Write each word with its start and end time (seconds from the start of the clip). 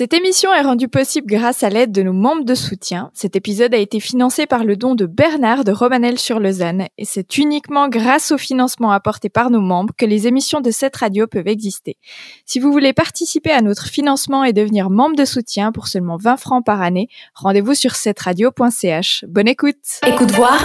Cette 0.00 0.14
émission 0.14 0.50
est 0.54 0.62
rendue 0.62 0.88
possible 0.88 1.26
grâce 1.26 1.62
à 1.62 1.68
l'aide 1.68 1.92
de 1.92 2.02
nos 2.02 2.14
membres 2.14 2.46
de 2.46 2.54
soutien. 2.54 3.10
Cet 3.12 3.36
épisode 3.36 3.74
a 3.74 3.76
été 3.76 4.00
financé 4.00 4.46
par 4.46 4.64
le 4.64 4.74
don 4.74 4.94
de 4.94 5.04
Bernard 5.04 5.62
de 5.62 5.72
Romanel 5.72 6.18
sur 6.18 6.40
Lausanne 6.40 6.86
et 6.96 7.04
c'est 7.04 7.36
uniquement 7.36 7.86
grâce 7.90 8.32
au 8.32 8.38
financement 8.38 8.92
apporté 8.92 9.28
par 9.28 9.50
nos 9.50 9.60
membres 9.60 9.92
que 9.94 10.06
les 10.06 10.26
émissions 10.26 10.62
de 10.62 10.70
cette 10.70 10.96
radio 10.96 11.26
peuvent 11.26 11.48
exister. 11.48 11.98
Si 12.46 12.60
vous 12.60 12.72
voulez 12.72 12.94
participer 12.94 13.50
à 13.50 13.60
notre 13.60 13.88
financement 13.88 14.42
et 14.42 14.54
devenir 14.54 14.88
membre 14.88 15.16
de 15.16 15.26
soutien 15.26 15.70
pour 15.70 15.86
seulement 15.86 16.16
20 16.16 16.38
francs 16.38 16.64
par 16.64 16.80
année, 16.80 17.08
rendez-vous 17.34 17.74
sur 17.74 17.94
cetteradio.ch. 17.94 19.26
Bonne 19.28 19.48
écoute. 19.48 20.00
Écoute 20.06 20.30
voir 20.30 20.64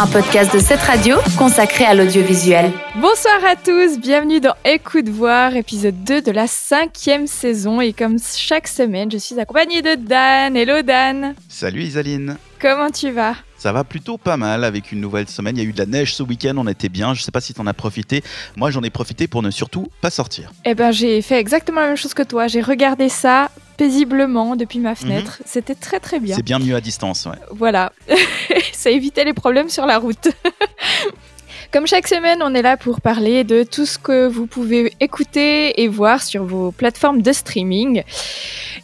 un 0.00 0.06
podcast 0.06 0.54
de 0.54 0.60
cette 0.60 0.80
radio 0.80 1.16
consacré 1.36 1.84
à 1.84 1.94
l'audiovisuel. 1.94 2.70
Bonsoir 2.96 3.44
à 3.44 3.56
tous, 3.56 3.98
bienvenue 3.98 4.40
dans 4.40 4.54
Écoute 4.64 5.08
voir, 5.08 5.56
épisode 5.56 6.04
2 6.04 6.22
de 6.22 6.30
la 6.30 6.46
cinquième 6.46 7.26
saison. 7.26 7.80
Et 7.80 7.92
comme 7.92 8.16
chaque 8.18 8.68
semaine, 8.68 9.10
je 9.10 9.18
suis 9.18 9.38
accompagnée 9.40 9.82
de 9.82 9.96
Dan. 9.96 10.56
Hello 10.56 10.82
Dan. 10.82 11.34
Salut 11.48 11.82
Isaline. 11.82 12.36
Comment 12.60 12.90
tu 12.90 13.10
vas? 13.10 13.34
Ça 13.56 13.72
va 13.72 13.82
plutôt 13.82 14.18
pas 14.18 14.36
mal 14.36 14.62
avec 14.62 14.92
une 14.92 15.00
nouvelle 15.00 15.28
semaine. 15.28 15.56
Il 15.56 15.62
y 15.62 15.66
a 15.66 15.68
eu 15.68 15.72
de 15.72 15.78
la 15.78 15.86
neige 15.86 16.14
ce 16.14 16.22
week-end, 16.22 16.54
on 16.58 16.68
était 16.68 16.88
bien. 16.88 17.12
Je 17.14 17.22
sais 17.22 17.32
pas 17.32 17.40
si 17.40 17.52
tu 17.52 17.60
en 17.60 17.66
as 17.66 17.74
profité. 17.74 18.22
Moi, 18.56 18.70
j'en 18.70 18.82
ai 18.82 18.90
profité 18.90 19.26
pour 19.26 19.42
ne 19.42 19.50
surtout 19.50 19.88
pas 20.00 20.10
sortir. 20.10 20.52
Eh 20.64 20.74
ben, 20.74 20.92
j'ai 20.92 21.22
fait 21.22 21.40
exactement 21.40 21.80
la 21.80 21.88
même 21.88 21.96
chose 21.96 22.14
que 22.14 22.22
toi. 22.22 22.46
J'ai 22.46 22.60
regardé 22.60 23.08
ça 23.08 23.50
paisiblement 23.78 24.56
depuis 24.56 24.80
ma 24.80 24.94
fenêtre. 24.94 25.38
Mhm. 25.40 25.46
C'était 25.46 25.74
très 25.74 26.00
très 26.00 26.20
bien. 26.20 26.36
C'est 26.36 26.44
bien 26.44 26.58
mieux 26.58 26.74
à 26.74 26.82
distance, 26.82 27.24
ouais. 27.24 27.38
Voilà. 27.52 27.92
ça 28.72 28.90
évitait 28.90 29.24
les 29.24 29.32
problèmes 29.32 29.70
sur 29.70 29.86
la 29.86 29.98
route. 29.98 30.28
Comme 31.72 31.86
chaque 31.86 32.08
semaine, 32.08 32.40
on 32.42 32.54
est 32.54 32.62
là 32.62 32.76
pour 32.76 33.00
parler 33.00 33.44
de 33.44 33.62
tout 33.62 33.84
ce 33.84 33.98
que 33.98 34.26
vous 34.26 34.46
pouvez 34.46 34.92
écouter 35.00 35.82
et 35.82 35.86
voir 35.86 36.22
sur 36.22 36.44
vos 36.44 36.72
plateformes 36.72 37.20
de 37.20 37.32
streaming. 37.32 38.02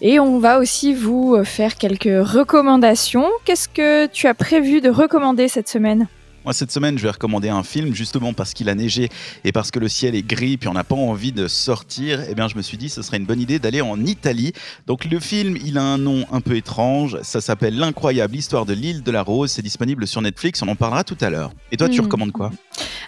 Et 0.03 0.21
on 0.21 0.39
va 0.39 0.59
aussi 0.59 0.93
vous 0.93 1.43
faire 1.45 1.77
quelques 1.77 2.05
recommandations. 2.05 3.27
Qu'est-ce 3.47 3.69
que 3.69 4.07
tu 4.07 4.27
as 4.27 4.35
prévu 4.35 4.83
de 4.83 4.91
recommander 4.91 5.49
cette 5.49 5.69
semaine? 5.69 6.09
Moi, 6.45 6.53
cette 6.53 6.71
semaine, 6.71 6.99
je 6.99 7.03
vais 7.03 7.11
recommander 7.11 7.49
un 7.49 7.63
film 7.63 7.95
justement 7.95 8.35
parce 8.35 8.53
qu'il 8.53 8.69
a 8.69 8.75
neigé 8.75 9.09
et 9.45 9.53
parce 9.53 9.71
que 9.71 9.79
le 9.79 9.89
ciel 9.89 10.15
est 10.15 10.27
gris, 10.27 10.59
puis 10.59 10.69
on 10.69 10.75
n'a 10.75 10.85
pas 10.85 10.95
envie 10.95 11.33
de 11.33 11.49
sortir. 11.49 12.21
Eh 12.29 12.35
bien, 12.35 12.49
je 12.49 12.57
me 12.57 12.63
suis 12.63 12.77
dit, 12.77 12.91
ce 12.91 13.01
serait 13.01 13.17
une 13.17 13.25
bonne 13.25 13.41
idée 13.41 13.59
d'aller 13.59 13.81
en 13.81 13.99
Italie. 14.05 14.53
Donc, 14.87 15.07
le 15.07 15.21
film, 15.21 15.57
il 15.65 15.79
a 15.79 15.83
un 15.83 15.97
nom 15.97 16.27
un 16.31 16.43
peu 16.43 16.57
étrange. 16.57 17.19
Ça 17.23 17.41
s'appelle 17.41 17.79
L'incroyable 17.79 18.37
histoire 18.37 18.67
de 18.67 18.75
l'île 18.75 19.03
de 19.03 19.11
la 19.11 19.23
Rose. 19.23 19.53
C'est 19.53 19.63
disponible 19.63 20.07
sur 20.07 20.21
Netflix. 20.21 20.61
On 20.63 20.69
en 20.69 20.77
parlera 20.77 21.03
tout 21.03 21.17
à 21.23 21.31
l'heure. 21.31 21.53
Et 21.73 21.79
toi, 21.79 21.89
tu 21.89 22.01
hmm. 22.01 22.05
recommandes 22.05 22.33
quoi? 22.33 22.51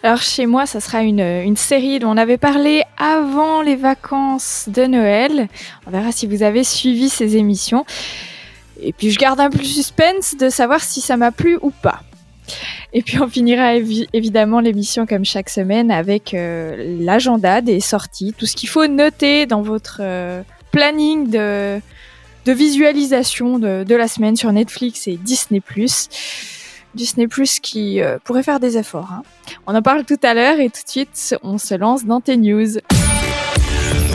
Alors, 0.03 0.23
chez 0.23 0.47
moi, 0.47 0.65
ça 0.65 0.81
sera 0.81 1.03
une, 1.03 1.21
une 1.21 1.57
série 1.57 1.99
dont 1.99 2.09
on 2.09 2.17
avait 2.17 2.39
parlé 2.39 2.85
avant 2.97 3.61
les 3.61 3.77
vacances 3.77 4.69
de 4.69 4.87
Noël. 4.87 5.49
On 5.87 5.91
verra 5.91 6.11
si 6.11 6.27
vous 6.27 6.43
avez 6.43 6.65
suivi 6.65 7.11
ces 7.11 7.37
émissions. 7.37 7.85
Et 8.81 8.95
puis, 8.95 9.11
je 9.11 9.19
garde 9.19 9.41
un 9.41 9.51
peu 9.51 9.59
le 9.59 9.65
suspense 9.65 10.37
de 10.39 10.49
savoir 10.49 10.81
si 10.81 11.03
ça 11.03 11.19
m'a 11.19 11.33
plu 11.33 11.59
ou 11.61 11.71
pas. 11.71 12.01
Et 12.93 13.03
puis 13.03 13.21
on 13.21 13.29
finira 13.29 13.75
évidemment 13.75 14.61
l'émission 14.61 15.07
comme 15.07 15.25
chaque 15.25 15.51
semaine 15.51 15.91
avec 15.91 16.35
euh, 16.35 16.97
l'agenda 17.01 17.61
des 17.61 17.81
sorties, 17.81 18.35
tout 18.37 18.47
ce 18.47 18.57
qu'il 18.57 18.69
faut 18.69 18.87
noter 18.87 19.47
dans 19.47 19.63
votre 19.63 19.99
euh, 20.01 20.43
planning 20.73 21.29
de, 21.31 21.81
de 22.45 22.53
visualisation 22.53 23.59
de, 23.59 23.85
de, 23.85 23.95
la 23.95 24.09
semaine 24.09 24.37
sur 24.37 24.53
Netflix 24.53 25.09
et 25.09 25.17
Disney⁇ 25.17 25.61
Disney 26.95 27.29
Plus 27.29 27.61
qui 27.61 28.01
euh, 28.01 28.19
pourrait 28.25 28.43
faire 28.43 28.59
des 28.59 28.79
efforts. 28.79 29.13
Hein. 29.13 29.23
On 29.67 29.75
en 29.75 29.83
parle 29.83 30.05
tout 30.05 30.19
à 30.23 30.33
l'heure 30.33 30.59
et 30.59 30.71
tout 30.71 30.83
de 30.83 30.91
suite 30.91 31.37
on 31.43 31.59
se 31.59 31.75
lance 31.75 32.07
dans 32.07 32.21
tes 32.21 32.39
news. 32.39 32.79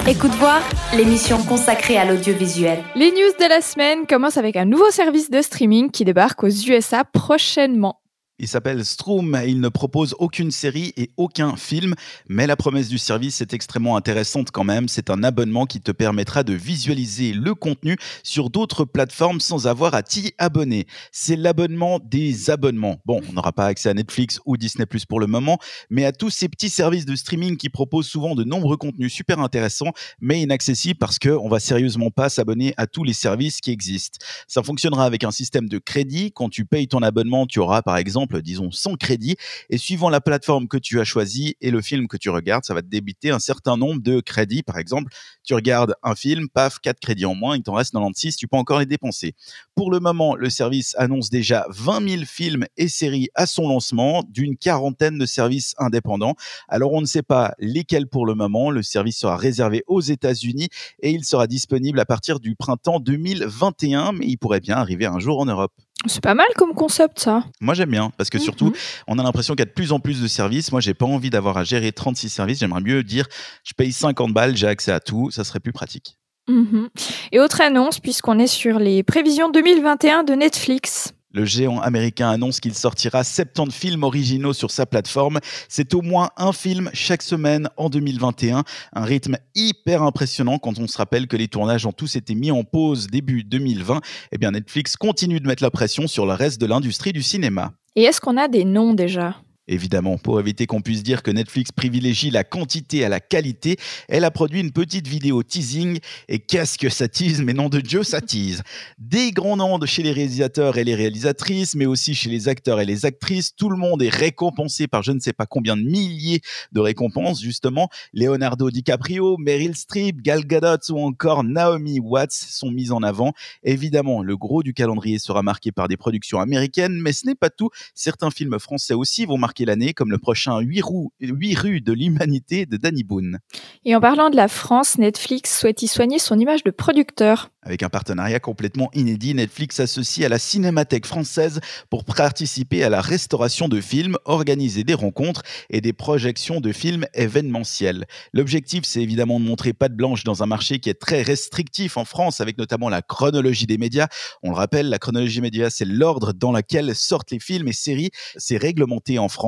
Écoute 0.07 0.31
voir, 0.31 0.61
l'émission 0.95 1.37
consacrée 1.43 1.95
à 1.95 2.05
l'audiovisuel. 2.05 2.79
Les 2.95 3.11
news 3.11 3.33
de 3.39 3.47
la 3.47 3.61
semaine 3.61 4.07
commencent 4.07 4.37
avec 4.37 4.55
un 4.55 4.65
nouveau 4.65 4.89
service 4.89 5.29
de 5.29 5.43
streaming 5.43 5.91
qui 5.91 6.05
débarque 6.05 6.43
aux 6.43 6.49
USA 6.49 7.03
prochainement. 7.03 8.00
Il 8.41 8.47
s'appelle 8.47 8.83
Stroom 8.83 9.39
il 9.45 9.61
ne 9.61 9.69
propose 9.69 10.15
aucune 10.17 10.49
série 10.49 10.93
et 10.97 11.11
aucun 11.15 11.55
film, 11.55 11.93
mais 12.27 12.47
la 12.47 12.55
promesse 12.55 12.89
du 12.89 12.97
service 12.97 13.39
est 13.39 13.53
extrêmement 13.53 13.95
intéressante 13.95 14.49
quand 14.49 14.63
même. 14.63 14.87
C'est 14.87 15.11
un 15.11 15.21
abonnement 15.21 15.67
qui 15.67 15.79
te 15.79 15.91
permettra 15.91 16.43
de 16.43 16.53
visualiser 16.53 17.33
le 17.33 17.53
contenu 17.53 17.97
sur 18.23 18.49
d'autres 18.49 18.83
plateformes 18.83 19.39
sans 19.39 19.67
avoir 19.67 19.93
à 19.93 20.01
t'y 20.01 20.33
abonner. 20.39 20.87
C'est 21.11 21.35
l'abonnement 21.35 21.99
des 22.03 22.49
abonnements. 22.49 22.99
Bon, 23.05 23.21
on 23.29 23.33
n'aura 23.33 23.51
pas 23.51 23.67
accès 23.67 23.89
à 23.89 23.93
Netflix 23.93 24.39
ou 24.47 24.57
Disney 24.57 24.87
Plus 24.87 25.05
pour 25.05 25.19
le 25.19 25.27
moment, 25.27 25.59
mais 25.91 26.05
à 26.05 26.11
tous 26.11 26.31
ces 26.31 26.49
petits 26.49 26.69
services 26.69 27.05
de 27.05 27.15
streaming 27.15 27.57
qui 27.57 27.69
proposent 27.69 28.07
souvent 28.07 28.33
de 28.33 28.43
nombreux 28.43 28.77
contenus 28.77 29.13
super 29.13 29.37
intéressants, 29.37 29.93
mais 30.19 30.41
inaccessibles 30.41 30.97
parce 30.97 31.19
qu'on 31.19 31.47
va 31.47 31.59
sérieusement 31.59 32.09
pas 32.09 32.29
s'abonner 32.29 32.73
à 32.77 32.87
tous 32.87 33.03
les 33.03 33.13
services 33.13 33.61
qui 33.61 33.69
existent. 33.69 34.17
Ça 34.47 34.63
fonctionnera 34.63 35.05
avec 35.05 35.23
un 35.23 35.31
système 35.31 35.69
de 35.69 35.77
crédit. 35.77 36.31
Quand 36.31 36.49
tu 36.49 36.65
payes 36.65 36.87
ton 36.87 37.03
abonnement, 37.03 37.45
tu 37.45 37.59
auras 37.59 37.83
par 37.83 37.97
exemple 37.97 38.30
disons, 38.39 38.71
sans 38.71 38.95
crédit. 38.95 39.35
Et 39.69 39.77
suivant 39.77 40.09
la 40.09 40.21
plateforme 40.21 40.67
que 40.67 40.77
tu 40.77 40.99
as 40.99 41.03
choisie 41.03 41.55
et 41.59 41.71
le 41.71 41.81
film 41.81 42.07
que 42.07 42.17
tu 42.17 42.29
regardes, 42.29 42.63
ça 42.63 42.73
va 42.73 42.81
te 42.81 42.87
débiter 42.87 43.31
un 43.31 43.39
certain 43.39 43.75
nombre 43.77 44.01
de 44.01 44.19
crédits. 44.21 44.63
Par 44.63 44.77
exemple, 44.77 45.11
tu 45.43 45.53
regardes 45.53 45.95
un 46.03 46.15
film, 46.15 46.47
paf, 46.49 46.79
4 46.79 46.99
crédits 46.99 47.25
en 47.25 47.35
moins, 47.35 47.57
il 47.57 47.63
t'en 47.63 47.73
reste 47.73 47.91
96, 47.91 48.35
tu 48.35 48.47
peux 48.47 48.57
encore 48.57 48.79
les 48.79 48.85
dépenser. 48.85 49.33
Pour 49.75 49.91
le 49.91 49.99
moment, 49.99 50.35
le 50.35 50.49
service 50.49 50.95
annonce 50.97 51.29
déjà 51.29 51.65
20 51.69 52.09
000 52.09 52.23
films 52.25 52.65
et 52.77 52.87
séries 52.87 53.29
à 53.35 53.45
son 53.45 53.67
lancement, 53.67 54.23
d'une 54.29 54.57
quarantaine 54.57 55.17
de 55.17 55.25
services 55.25 55.73
indépendants. 55.77 56.35
Alors 56.67 56.93
on 56.93 57.01
ne 57.01 57.05
sait 57.05 57.23
pas 57.23 57.53
lesquels 57.59 58.07
pour 58.07 58.25
le 58.25 58.35
moment. 58.35 58.69
Le 58.69 58.83
service 58.83 59.17
sera 59.17 59.37
réservé 59.37 59.83
aux 59.87 60.01
États-Unis 60.01 60.69
et 61.01 61.11
il 61.11 61.25
sera 61.25 61.47
disponible 61.47 61.99
à 61.99 62.05
partir 62.05 62.39
du 62.39 62.55
printemps 62.55 62.99
2021, 62.99 64.13
mais 64.13 64.27
il 64.27 64.37
pourrait 64.37 64.59
bien 64.59 64.77
arriver 64.77 65.05
un 65.05 65.19
jour 65.19 65.39
en 65.39 65.45
Europe. 65.45 65.73
C'est 66.07 66.23
pas 66.23 66.33
mal 66.33 66.47
comme 66.57 66.73
concept, 66.73 67.19
ça. 67.19 67.43
Moi, 67.59 67.73
j'aime 67.73 67.91
bien, 67.91 68.11
parce 68.17 68.29
que 68.29 68.37
mhm. 68.37 68.43
surtout, 68.43 68.73
on 69.07 69.19
a 69.19 69.23
l'impression 69.23 69.53
qu'il 69.53 69.61
y 69.61 69.63
a 69.63 69.65
de 69.65 69.71
plus 69.71 69.91
en 69.91 69.99
plus 69.99 70.21
de 70.21 70.27
services. 70.27 70.71
Moi, 70.71 70.81
j'ai 70.81 70.93
pas 70.93 71.05
envie 71.05 71.29
d'avoir 71.29 71.57
à 71.57 71.63
gérer 71.63 71.91
36 71.91 72.29
services. 72.29 72.59
J'aimerais 72.59 72.81
mieux 72.81 73.03
dire, 73.03 73.27
je 73.63 73.73
paye 73.73 73.91
50 73.91 74.33
balles, 74.33 74.57
j'ai 74.57 74.67
accès 74.67 74.91
à 74.91 74.99
tout. 74.99 75.29
Ça 75.31 75.43
serait 75.43 75.59
plus 75.59 75.73
pratique. 75.73 76.17
Mhm. 76.47 76.89
Et 77.31 77.39
autre 77.39 77.61
annonce, 77.61 77.99
puisqu'on 77.99 78.39
est 78.39 78.47
sur 78.47 78.79
les 78.79 79.03
prévisions 79.03 79.49
2021 79.49 80.23
de 80.23 80.33
Netflix. 80.33 81.13
Le 81.33 81.45
géant 81.45 81.79
américain 81.79 82.29
annonce 82.29 82.59
qu'il 82.59 82.73
sortira 82.73 83.23
70 83.23 83.73
films 83.73 84.03
originaux 84.03 84.53
sur 84.53 84.69
sa 84.69 84.85
plateforme. 84.85 85.39
C'est 85.69 85.93
au 85.93 86.01
moins 86.01 86.29
un 86.37 86.51
film 86.51 86.89
chaque 86.93 87.21
semaine 87.21 87.69
en 87.77 87.89
2021. 87.89 88.63
Un 88.93 89.03
rythme 89.03 89.37
hyper 89.55 90.03
impressionnant 90.03 90.57
quand 90.57 90.77
on 90.79 90.87
se 90.87 90.97
rappelle 90.97 91.27
que 91.27 91.37
les 91.37 91.47
tournages 91.47 91.85
ont 91.85 91.93
tous 91.93 92.15
été 92.15 92.35
mis 92.35 92.51
en 92.51 92.63
pause 92.63 93.07
début 93.07 93.43
2020. 93.43 94.01
Eh 94.31 94.37
bien, 94.37 94.51
Netflix 94.51 94.97
continue 94.97 95.39
de 95.39 95.47
mettre 95.47 95.63
la 95.63 95.71
pression 95.71 96.07
sur 96.07 96.25
le 96.25 96.33
reste 96.33 96.59
de 96.59 96.65
l'industrie 96.65 97.13
du 97.13 97.23
cinéma. 97.23 97.71
Et 97.95 98.03
est-ce 98.03 98.21
qu'on 98.21 98.37
a 98.37 98.47
des 98.47 98.65
noms 98.65 98.93
déjà? 98.93 99.35
Évidemment, 99.71 100.17
pour 100.17 100.37
éviter 100.37 100.65
qu'on 100.65 100.81
puisse 100.81 101.01
dire 101.01 101.23
que 101.23 101.31
Netflix 101.31 101.71
privilégie 101.71 102.29
la 102.29 102.43
quantité 102.43 103.05
à 103.05 103.09
la 103.09 103.21
qualité, 103.21 103.77
elle 104.09 104.25
a 104.25 104.29
produit 104.29 104.59
une 104.59 104.73
petite 104.73 105.07
vidéo 105.07 105.43
teasing. 105.43 105.99
Et 106.27 106.39
qu'est-ce 106.39 106.77
que 106.77 106.89
ça 106.89 107.07
tease? 107.07 107.41
Mais 107.41 107.53
nom 107.53 107.69
de 107.69 107.79
Dieu, 107.79 108.03
ça 108.03 108.19
tease. 108.19 108.63
Des 108.97 109.31
grands 109.31 109.55
noms 109.55 109.79
de 109.79 109.85
chez 109.85 110.03
les 110.03 110.11
réalisateurs 110.11 110.77
et 110.77 110.83
les 110.83 110.93
réalisatrices, 110.93 111.73
mais 111.73 111.85
aussi 111.85 112.15
chez 112.15 112.29
les 112.29 112.49
acteurs 112.49 112.81
et 112.81 112.85
les 112.85 113.05
actrices. 113.05 113.55
Tout 113.55 113.69
le 113.69 113.77
monde 113.77 114.03
est 114.03 114.09
récompensé 114.09 114.87
par 114.87 115.03
je 115.03 115.13
ne 115.13 115.21
sais 115.21 115.31
pas 115.31 115.45
combien 115.45 115.77
de 115.77 115.83
milliers 115.83 116.41
de 116.73 116.81
récompenses, 116.81 117.41
justement. 117.41 117.87
Leonardo 118.11 118.71
DiCaprio, 118.71 119.37
Meryl 119.37 119.77
Streep, 119.77 120.21
Gal 120.21 120.45
Gadot 120.45 120.91
ou 120.91 120.99
encore 120.99 121.45
Naomi 121.45 122.01
Watts 122.01 122.33
sont 122.33 122.71
mis 122.71 122.91
en 122.91 123.03
avant. 123.03 123.31
Évidemment, 123.63 124.21
le 124.21 124.35
gros 124.35 124.63
du 124.63 124.73
calendrier 124.73 125.17
sera 125.17 125.43
marqué 125.43 125.71
par 125.71 125.87
des 125.87 125.95
productions 125.95 126.41
américaines, 126.41 126.99
mais 126.99 127.13
ce 127.13 127.25
n'est 127.25 127.35
pas 127.35 127.49
tout. 127.49 127.69
Certains 127.95 128.31
films 128.31 128.59
français 128.59 128.95
aussi 128.95 129.25
vont 129.25 129.37
marquer 129.37 129.60
l'année, 129.65 129.93
comme 129.93 130.11
le 130.11 130.17
prochain 130.17 130.59
8, 130.59 130.81
roues, 130.81 131.11
8 131.19 131.55
rues 131.57 131.81
de 131.81 131.93
l'humanité 131.93 132.65
de 132.65 132.77
Danny 132.77 133.03
Boone. 133.03 133.39
Et 133.85 133.95
en 133.95 134.01
parlant 134.01 134.29
de 134.29 134.35
la 134.35 134.47
France, 134.47 134.97
Netflix 134.97 135.59
souhaite 135.59 135.81
y 135.81 135.87
soigner 135.87 136.19
son 136.19 136.37
image 136.37 136.63
de 136.63 136.71
producteur. 136.71 137.49
Avec 137.63 137.83
un 137.83 137.89
partenariat 137.89 138.39
complètement 138.39 138.89
inédit, 138.95 139.35
Netflix 139.35 139.75
s'associe 139.75 140.25
à 140.25 140.29
la 140.29 140.39
Cinémathèque 140.39 141.05
française 141.05 141.59
pour 141.91 142.05
participer 142.05 142.83
à 142.83 142.89
la 142.89 143.01
restauration 143.01 143.67
de 143.67 143.79
films, 143.79 144.17
organiser 144.25 144.83
des 144.83 144.95
rencontres 144.95 145.43
et 145.69 145.79
des 145.79 145.93
projections 145.93 146.59
de 146.59 146.71
films 146.71 147.05
événementiels. 147.13 148.07
L'objectif, 148.33 148.81
c'est 148.85 149.01
évidemment 149.01 149.39
de 149.39 149.45
montrer 149.45 149.73
pas 149.73 149.89
de 149.89 149.95
blanche 149.95 150.23
dans 150.23 150.41
un 150.41 150.47
marché 150.47 150.79
qui 150.79 150.89
est 150.89 150.99
très 150.99 151.21
restrictif 151.21 151.97
en 151.97 152.05
France, 152.05 152.41
avec 152.41 152.57
notamment 152.57 152.89
la 152.89 153.03
chronologie 153.03 153.67
des 153.67 153.77
médias. 153.77 154.07
On 154.41 154.49
le 154.49 154.55
rappelle, 154.55 154.89
la 154.89 154.97
chronologie 154.97 155.41
média, 155.41 155.69
c'est 155.69 155.85
l'ordre 155.85 156.33
dans 156.33 156.51
lequel 156.51 156.95
sortent 156.95 157.29
les 157.29 157.39
films 157.39 157.67
et 157.67 157.73
séries. 157.73 158.09
C'est 158.37 158.57
réglementé 158.57 159.19
en 159.19 159.29
France. 159.29 159.40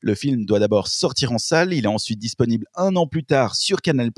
Le 0.00 0.14
film 0.14 0.44
doit 0.44 0.58
d'abord 0.58 0.88
sortir 0.88 1.32
en 1.32 1.38
salle, 1.38 1.72
il 1.72 1.84
est 1.84 1.88
ensuite 1.88 2.18
disponible 2.18 2.66
un 2.74 2.96
an 2.96 3.06
plus 3.06 3.24
tard 3.24 3.54
sur 3.54 3.80
Canal+, 3.80 4.10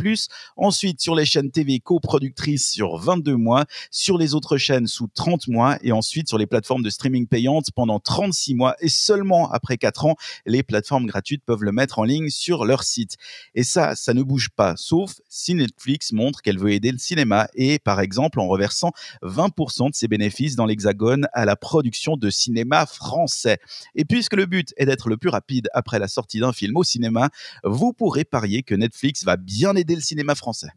ensuite 0.57 1.01
sur 1.01 1.15
les 1.15 1.25
chaînes 1.25 1.51
TV 1.51 1.81
coproductrices 1.81 2.71
sur 2.71 2.97
22 2.97 3.37
mois, 3.37 3.65
sur 3.91 4.19
les 4.19 4.35
autres 4.35 4.57
chaînes 4.57 4.87
sous 4.87 5.09
30 5.15 5.49
mois 5.49 5.79
et 5.83 5.93
ensuite 5.93 6.29
sur 6.29 6.39
les 6.39 6.47
plateformes 6.47 6.83
de 6.83 6.91
streaming 6.91 7.27
payantes 7.27 7.71
pendant 7.75 8.01
36 8.01 8.55
mois 8.55 8.75
et 8.81 8.89
seulement 8.89 9.51
après 9.51 9.77
4 9.77 10.07
ans, 10.07 10.17
les 10.47 10.63
plateformes 10.63 11.07
gratuites 11.07 11.45
peuvent 11.45 11.63
le 11.63 11.73
mettre 11.73 11.99
en 11.99 12.05
ligne 12.05 12.31
sur 12.31 12.65
leur 12.65 12.83
site. 12.83 13.17
Et 13.55 13.65
ça, 13.65 13.95
ça 13.95 14.15
ne 14.15 14.23
bouge 14.23 14.49
pas, 14.51 14.75
sauf 14.77 15.21
si 15.29 15.55
Netflix 15.55 16.13
montre 16.13 16.43
qu'elle 16.43 16.59
veut 16.59 16.73
aider 16.73 16.93
le 16.93 16.99
cinéma 16.99 17.49
et 17.55 17.79
par 17.79 18.01
exemple 18.01 18.41
en 18.41 18.49
reversant 18.49 18.93
20% 19.23 19.91
de 19.91 19.95
ses 19.95 20.09
bénéfices 20.09 20.57
dans 20.57 20.67
l'Hexagone 20.67 21.27
à 21.33 21.45
la 21.45 21.57
production 21.57 22.17
de 22.17 22.31
cinéma 22.31 22.87
français. 22.87 23.59
Et 23.95 24.05
puisque 24.05 24.35
le 24.35 24.47
but 24.47 24.73
est 24.77 24.87
d'être 24.87 25.09
le 25.09 25.18
plus 25.19 25.31
rapide 25.31 25.69
après 25.75 25.99
la 25.99 26.09
sortie 26.09 26.41
d'un 26.41 26.53
film 26.53 26.77
au 26.77 26.85
cinéma, 26.85 27.31
vous 27.65 27.93
pourrez 27.93 28.25
parier 28.25 28.63
que 28.63 28.75
Netflix 28.75 29.25
va 29.25 29.37
bien 29.37 29.77
aider 29.77 29.95
le 29.95 30.01
cinéma 30.01 30.35
français. 30.35 30.69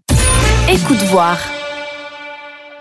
Écoute 0.70 1.02
voir. 1.10 1.40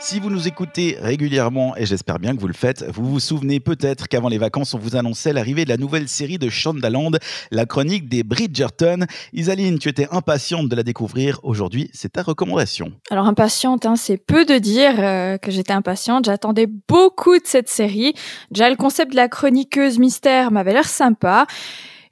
Si 0.03 0.19
vous 0.19 0.31
nous 0.31 0.49
écoutez 0.49 0.97
régulièrement, 0.99 1.77
et 1.77 1.85
j'espère 1.85 2.19
bien 2.19 2.35
que 2.35 2.41
vous 2.41 2.47
le 2.47 2.55
faites, 2.55 2.87
vous 2.89 3.05
vous 3.05 3.21
souvenez 3.21 3.61
peut-être 3.61 4.09
qu'avant 4.09 4.31
les 4.31 4.39
vacances, 4.39 4.73
on 4.73 4.79
vous 4.79 4.97
annonçait 4.97 5.35
l'arrivée 5.35 5.65
de 5.67 5.69
la 5.69 5.77
nouvelle 5.77 6.09
série 6.09 6.39
de 6.39 6.49
Shondaland, 6.49 7.11
la 7.51 7.67
chronique 7.67 8.09
des 8.09 8.23
Bridgerton. 8.23 9.05
Isaline, 9.35 9.79
tu 9.79 9.91
étais 9.91 10.09
impatiente 10.11 10.71
de 10.71 10.75
la 10.75 10.83
découvrir. 10.83 11.39
Aujourd'hui, 11.43 11.91
c'est 11.93 12.13
ta 12.15 12.23
recommandation. 12.23 12.93
Alors 13.11 13.27
impatiente, 13.27 13.85
hein, 13.85 13.95
c'est 13.95 14.17
peu 14.17 14.47
de 14.47 14.57
dire 14.57 14.95
euh, 14.99 15.37
que 15.37 15.51
j'étais 15.51 15.75
impatiente. 15.75 16.25
J'attendais 16.25 16.67
beaucoup 16.67 17.37
de 17.37 17.45
cette 17.45 17.69
série. 17.69 18.15
Déjà, 18.51 18.71
le 18.71 18.77
concept 18.77 19.11
de 19.11 19.17
la 19.17 19.29
chroniqueuse 19.29 19.99
mystère 19.99 20.51
m'avait 20.51 20.73
l'air 20.73 20.89
sympa. 20.89 21.47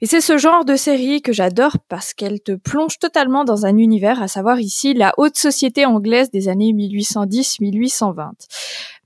Et 0.01 0.05
c'est 0.05 0.21
ce 0.21 0.37
genre 0.37 0.63
de 0.63 0.77
série 0.77 1.21
que 1.21 1.33
j'adore 1.33 1.75
parce 1.89 2.13
qu'elle 2.13 2.39
te 2.39 2.53
plonge 2.53 2.99
totalement 2.99 3.43
dans 3.43 3.65
un 3.65 3.75
univers, 3.75 4.21
à 4.21 4.29
savoir 4.29 4.61
ici 4.61 4.93
la 4.93 5.13
haute 5.17 5.37
société 5.37 5.85
anglaise 5.85 6.31
des 6.31 6.47
années 6.47 6.71
1810-1820. 6.71 8.29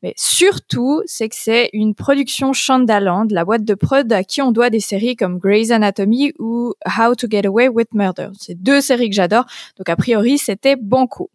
Mais 0.04 0.14
surtout, 0.18 1.02
c'est 1.08 1.30
que 1.30 1.36
c'est 1.36 1.72
une 1.74 1.96
production 1.96 2.54
Shondaland, 2.54 3.26
la 3.32 3.44
boîte 3.44 3.64
de 3.64 3.74
prod 3.74 4.12
à 4.14 4.24
qui 4.24 4.44
on 4.44 4.52
doit 4.52 4.70
des 4.70 4.82
séries 4.82 5.16
comme 5.16 5.40
Grey's 5.40 5.72
Anatomy 5.72 6.34
ou 6.38 6.74
How 6.86 7.16
to 7.16 7.28
Get 7.28 7.48
Away 7.48 7.70
with 7.70 7.92
Murder. 7.94 8.30
C'est 8.40 8.62
deux 8.62 8.82
séries 8.82 9.10
que 9.10 9.16
j'adore, 9.16 9.46
donc 9.78 9.90
a 9.90 9.96
priori 9.96 10.38
c'était 10.38 10.76
banco. 10.76 11.32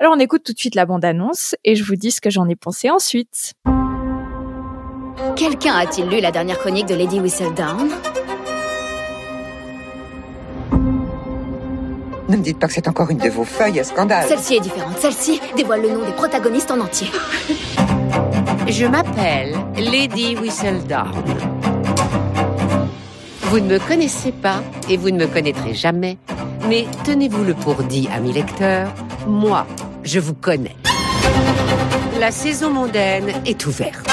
Alors 0.00 0.12
on 0.14 0.18
écoute 0.18 0.42
tout 0.44 0.52
de 0.52 0.58
suite 0.58 0.74
la 0.74 0.84
bande-annonce 0.84 1.54
et 1.64 1.76
je 1.76 1.84
vous 1.84 1.96
dis 1.96 2.10
ce 2.10 2.20
que 2.20 2.28
j'en 2.28 2.46
ai 2.46 2.56
pensé 2.56 2.90
ensuite. 2.90 3.54
Quelqu'un 5.34 5.76
a-t-il 5.76 6.08
lu 6.08 6.20
la 6.20 6.30
dernière 6.30 6.58
chronique 6.58 6.86
de 6.86 6.94
Lady 6.94 7.20
Whistledown? 7.20 7.88
Ne 12.32 12.38
me 12.38 12.42
dites 12.42 12.58
pas 12.58 12.66
que 12.66 12.72
c'est 12.72 12.88
encore 12.88 13.10
une 13.10 13.18
de 13.18 13.28
vos 13.28 13.44
feuilles 13.44 13.78
à 13.78 13.84
scandale. 13.84 14.26
Celle-ci 14.26 14.54
est 14.54 14.60
différente. 14.60 14.98
Celle-ci 14.98 15.38
dévoile 15.54 15.82
le 15.82 15.90
nom 15.90 16.02
des 16.02 16.12
protagonistes 16.12 16.70
en 16.70 16.80
entier. 16.80 17.08
Je 18.68 18.86
m'appelle 18.86 19.54
Lady 19.76 20.34
Whistledown. 20.36 21.12
Vous 23.42 23.60
ne 23.60 23.74
me 23.74 23.78
connaissez 23.78 24.32
pas 24.32 24.62
et 24.88 24.96
vous 24.96 25.10
ne 25.10 25.18
me 25.18 25.26
connaîtrez 25.26 25.74
jamais, 25.74 26.16
mais 26.70 26.86
tenez-vous-le 27.04 27.52
pour 27.52 27.82
dit, 27.82 28.08
ami 28.10 28.32
lecteur, 28.32 28.88
moi, 29.26 29.66
je 30.02 30.18
vous 30.18 30.32
connais. 30.32 30.76
La 32.18 32.30
saison 32.30 32.70
mondaine 32.70 33.30
est 33.44 33.66
ouverte. 33.66 34.10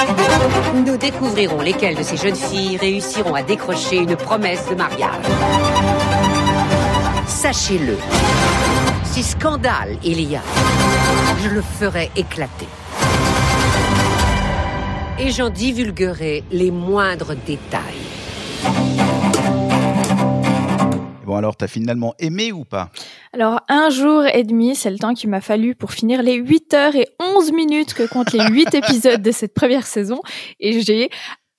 Nous 0.86 0.98
découvrirons 0.98 1.62
lesquelles 1.62 1.96
de 1.96 2.02
ces 2.02 2.18
jeunes 2.18 2.36
filles 2.36 2.76
réussiront 2.76 3.34
à 3.34 3.42
décrocher 3.42 3.96
une 3.96 4.16
promesse 4.16 4.68
de 4.68 4.74
mariage. 4.74 5.24
Sachez-le, 7.30 7.96
si 9.04 9.22
scandale 9.22 9.96
il 10.04 10.20
y 10.20 10.34
a, 10.34 10.42
je 11.42 11.48
le 11.48 11.62
ferai 11.62 12.10
éclater. 12.16 12.66
Et 15.18 15.30
j'en 15.30 15.48
divulguerai 15.48 16.42
les 16.50 16.72
moindres 16.72 17.36
détails. 17.46 17.80
Bon 21.24 21.36
alors, 21.36 21.54
t'as 21.54 21.68
finalement 21.68 22.14
aimé 22.18 22.50
ou 22.50 22.64
pas? 22.64 22.90
Alors, 23.32 23.60
un 23.68 23.88
jour 23.88 24.24
et 24.26 24.42
demi, 24.42 24.74
c'est 24.74 24.90
le 24.90 24.98
temps 24.98 25.14
qu'il 25.14 25.30
m'a 25.30 25.40
fallu 25.40 25.76
pour 25.76 25.92
finir 25.92 26.24
les 26.24 26.34
8 26.34 26.74
heures 26.74 26.96
et 26.96 27.06
11 27.20 27.52
minutes 27.52 27.94
que 27.94 28.02
comptent 28.02 28.32
les 28.32 28.44
8 28.44 28.74
épisodes 28.74 29.22
de 29.22 29.30
cette 29.30 29.54
première 29.54 29.86
saison. 29.86 30.20
Et 30.58 30.80
j'ai 30.80 31.08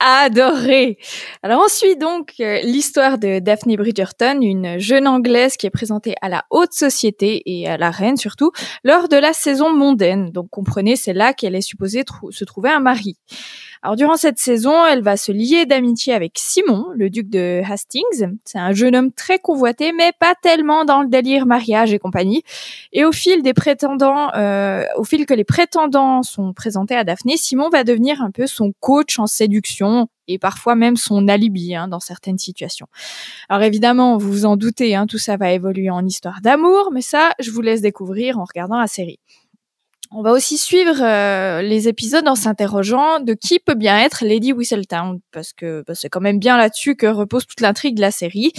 adoré. 0.01 0.97
Alors 1.43 1.61
ensuite 1.61 1.99
donc 1.99 2.33
euh, 2.39 2.59
l'histoire 2.63 3.17
de 3.17 3.39
Daphne 3.39 3.75
Bridgerton, 3.75 4.39
une 4.41 4.79
jeune 4.79 5.07
anglaise 5.07 5.57
qui 5.57 5.67
est 5.67 5.71
présentée 5.71 6.15
à 6.21 6.29
la 6.29 6.43
haute 6.49 6.73
société 6.73 7.41
et 7.45 7.67
à 7.67 7.77
la 7.77 7.91
reine 7.91 8.17
surtout 8.17 8.51
lors 8.83 9.07
de 9.07 9.17
la 9.17 9.33
saison 9.33 9.73
mondaine. 9.73 10.31
Donc 10.31 10.49
comprenez, 10.49 10.95
c'est 10.95 11.13
là 11.13 11.33
qu'elle 11.33 11.55
est 11.55 11.61
supposée 11.61 12.03
se 12.31 12.45
trouver 12.45 12.69
un 12.69 12.79
mari. 12.79 13.17
Alors 13.83 13.95
durant 13.95 14.15
cette 14.15 14.37
saison, 14.37 14.85
elle 14.85 15.01
va 15.01 15.17
se 15.17 15.31
lier 15.31 15.65
d'amitié 15.65 16.13
avec 16.13 16.33
Simon, 16.37 16.85
le 16.93 17.09
duc 17.09 17.29
de 17.29 17.63
Hastings. 17.67 18.37
C'est 18.45 18.59
un 18.59 18.73
jeune 18.73 18.95
homme 18.95 19.11
très 19.11 19.39
convoité, 19.39 19.91
mais 19.91 20.11
pas 20.19 20.35
tellement 20.39 20.85
dans 20.85 21.01
le 21.01 21.07
délire 21.07 21.47
mariage 21.47 21.91
et 21.91 21.97
compagnie. 21.97 22.43
Et 22.93 23.05
au 23.05 23.11
fil 23.11 23.41
des 23.41 23.55
prétendants, 23.55 24.31
euh, 24.35 24.83
au 24.97 25.03
fil 25.03 25.25
que 25.25 25.33
les 25.33 25.43
prétendants 25.43 26.21
sont 26.21 26.53
présentés 26.53 26.95
à 26.95 27.03
Daphné, 27.03 27.37
Simon 27.37 27.69
va 27.69 27.83
devenir 27.83 28.21
un 28.21 28.29
peu 28.29 28.45
son 28.45 28.71
coach 28.79 29.17
en 29.17 29.25
séduction 29.25 30.07
et 30.27 30.37
parfois 30.37 30.75
même 30.75 30.95
son 30.95 31.27
alibi 31.27 31.73
hein, 31.73 31.87
dans 31.87 31.99
certaines 31.99 32.37
situations. 32.37 32.87
Alors 33.49 33.63
évidemment, 33.63 34.17
vous 34.17 34.31
vous 34.31 34.45
en 34.45 34.57
doutez, 34.57 34.93
hein, 34.93 35.07
tout 35.07 35.17
ça 35.17 35.37
va 35.37 35.53
évoluer 35.53 35.89
en 35.89 36.05
histoire 36.05 36.41
d'amour, 36.41 36.91
mais 36.93 37.01
ça, 37.01 37.31
je 37.39 37.49
vous 37.49 37.61
laisse 37.61 37.81
découvrir 37.81 38.37
en 38.37 38.43
regardant 38.43 38.79
la 38.79 38.87
série. 38.87 39.19
On 40.13 40.23
va 40.23 40.31
aussi 40.33 40.57
suivre 40.57 41.01
euh, 41.01 41.61
les 41.61 41.87
épisodes 41.87 42.27
en 42.27 42.35
s'interrogeant 42.35 43.21
de 43.21 43.33
qui 43.33 43.59
peut 43.59 43.75
bien 43.75 43.97
être 43.97 44.25
Lady 44.25 44.51
Whistletown, 44.51 45.21
parce 45.31 45.53
que 45.53 45.85
bah, 45.87 45.95
c'est 45.95 46.09
quand 46.09 46.19
même 46.19 46.37
bien 46.37 46.57
là-dessus 46.57 46.97
que 46.97 47.07
repose 47.07 47.47
toute 47.47 47.61
l'intrigue 47.61 47.95
de 47.95 48.01
la 48.01 48.11
série. 48.11 48.51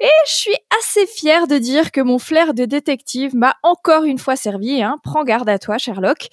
Et 0.00 0.08
je 0.26 0.32
suis 0.32 0.56
assez 0.80 1.06
fière 1.06 1.46
de 1.46 1.56
dire 1.58 1.92
que 1.92 2.00
mon 2.00 2.18
flair 2.18 2.52
de 2.54 2.64
détective 2.64 3.34
m'a 3.36 3.54
encore 3.62 4.04
une 4.04 4.18
fois 4.18 4.36
servi. 4.36 4.82
Hein. 4.82 4.98
Prends 5.04 5.24
garde 5.24 5.48
à 5.48 5.58
toi, 5.58 5.78
Sherlock. 5.78 6.28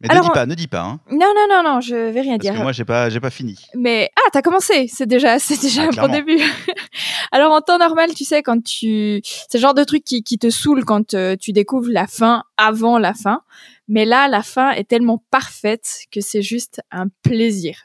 Mais 0.00 0.14
ne 0.14 0.22
dis 0.22 0.28
pas, 0.30 0.46
ne 0.46 0.54
dis 0.54 0.66
pas. 0.66 0.80
Hein. 0.80 1.00
Non, 1.10 1.32
non, 1.36 1.46
non, 1.48 1.62
non, 1.62 1.80
je 1.80 1.94
vais 1.94 2.22
rien 2.22 2.38
Parce 2.38 2.40
dire. 2.40 2.54
que 2.54 2.62
moi, 2.62 2.72
j'ai 2.72 2.86
pas, 2.86 3.10
j'ai 3.10 3.20
pas 3.20 3.28
fini. 3.28 3.58
Mais 3.74 4.10
ah, 4.16 4.30
t'as 4.32 4.40
commencé, 4.40 4.88
c'est 4.88 5.06
déjà, 5.06 5.38
c'est 5.38 5.60
déjà 5.60 5.82
Ah, 5.82 5.88
un 6.02 6.06
bon 6.06 6.12
début. 6.12 6.40
Alors 7.32 7.52
en 7.52 7.60
temps 7.60 7.76
normal, 7.78 8.14
tu 8.14 8.24
sais, 8.24 8.42
quand 8.42 8.64
tu, 8.64 9.20
c'est 9.22 9.58
le 9.58 9.60
genre 9.60 9.74
de 9.74 9.84
truc 9.84 10.02
qui, 10.02 10.22
qui 10.22 10.38
te 10.38 10.48
saoule 10.48 10.84
quand 10.86 11.12
euh, 11.12 11.36
tu 11.36 11.52
découvres 11.52 11.90
la 11.90 12.06
fin 12.06 12.44
avant 12.56 12.98
la 12.98 13.12
fin. 13.12 13.42
Mais 13.88 14.06
là, 14.06 14.26
la 14.26 14.42
fin 14.42 14.70
est 14.70 14.88
tellement 14.88 15.22
parfaite 15.30 16.04
que 16.10 16.22
c'est 16.22 16.42
juste 16.42 16.80
un 16.90 17.06
plaisir. 17.22 17.76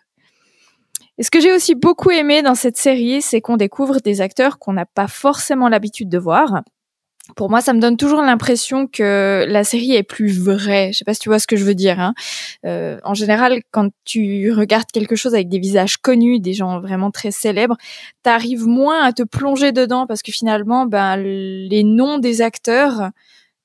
Et 1.18 1.24
ce 1.24 1.32
que 1.32 1.40
j'ai 1.40 1.54
aussi 1.54 1.76
beaucoup 1.76 2.12
aimé 2.12 2.42
dans 2.42 2.56
cette 2.56 2.78
série, 2.78 3.22
c'est 3.22 3.42
qu'on 3.42 3.58
découvre 3.58 4.00
des 4.02 4.22
acteurs 4.22 4.60
qu'on 4.60 4.74
n'a 4.74 4.86
pas 4.86 5.08
forcément 5.08 5.70
l'habitude 5.70 6.10
de 6.10 6.18
voir. 6.18 6.62
Pour 7.36 7.50
moi, 7.50 7.60
ça 7.60 7.74
me 7.74 7.80
donne 7.80 7.98
toujours 7.98 8.22
l'impression 8.22 8.86
que 8.86 9.46
la 9.48 9.64
série 9.64 9.94
est 9.96 10.04
plus 10.04 10.40
vraie. 10.40 10.92
Je 10.94 11.00
sais 11.00 11.06
pas 11.06 11.16
si 11.16 11.22
tu 11.22 11.30
vois 11.30 11.40
ce 11.40 11.48
que 11.48 11.56
je 11.56 11.64
veux 11.64 11.74
dire. 11.74 12.00
Hein. 12.00 12.14
Euh, 12.68 13.00
en 13.04 13.16
général, 13.16 13.62
quand 13.72 13.90
tu 14.04 14.52
regardes 14.52 14.92
quelque 14.94 15.16
chose 15.16 15.34
avec 15.34 15.50
des 15.50 15.58
visages 15.58 15.98
connus, 15.98 16.40
des 16.40 16.54
gens 16.54 16.80
vraiment 16.82 17.10
très 17.10 17.32
célèbres, 17.32 17.78
t'arrives 18.22 18.68
moins 18.68 19.04
à 19.04 19.12
te 19.12 19.24
plonger 19.24 19.72
dedans 19.72 20.06
parce 20.06 20.22
que 20.22 20.32
finalement, 20.32 20.86
ben, 20.86 21.16
les 21.18 21.84
noms 21.84 22.20
des 22.20 22.44
acteurs 22.44 23.10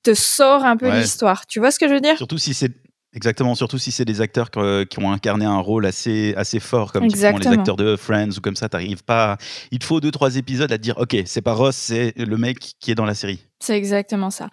te 0.04 0.14
sortent 0.14 0.64
un 0.64 0.78
peu 0.78 0.88
Ouais. 0.88 1.00
l'histoire. 1.00 1.47
Tu 1.47 1.59
vois 1.59 1.71
ce 1.71 1.78
que 1.78 1.87
je 1.87 1.92
veux 1.92 2.00
dire? 2.00 2.16
Surtout 2.16 2.38
si 2.38 2.54
c'est 2.54 2.73
exactement, 3.12 3.55
surtout 3.55 3.79
si 3.79 3.90
c'est 3.93 4.05
des 4.05 4.21
acteurs 4.21 4.50
que- 4.50 4.85
qui 4.85 4.99
ont 4.99 5.11
incarné 5.12 5.45
un 5.45 5.59
rôle 5.59 5.87
assez 5.87 6.35
assez 6.37 6.61
fort, 6.61 6.93
comme 6.93 7.05
les 7.05 7.25
acteurs 7.59 7.76
de 7.76 7.97
Friends 7.97 8.31
ou 8.37 8.40
comme 8.40 8.57
ça. 8.57 8.69
T'arrives 8.69 9.02
pas. 9.05 9.37
Il 9.71 9.79
te 9.79 9.85
faut 9.85 10.00
deux 10.00 10.11
trois 10.11 10.37
épisodes 10.37 10.71
à 10.73 10.79
te 10.79 10.83
dire, 10.83 10.97
ok, 10.99 11.17
c'est 11.26 11.43
pas 11.43 11.52
Ross, 11.55 11.76
c'est 11.76 12.12
le 12.17 12.37
mec 12.37 12.59
qui 12.81 12.90
est 12.90 12.95
dans 12.95 13.05
la 13.05 13.14
série. 13.14 13.40
C'est 13.61 13.76
exactement 13.76 14.31
ça. 14.31 14.49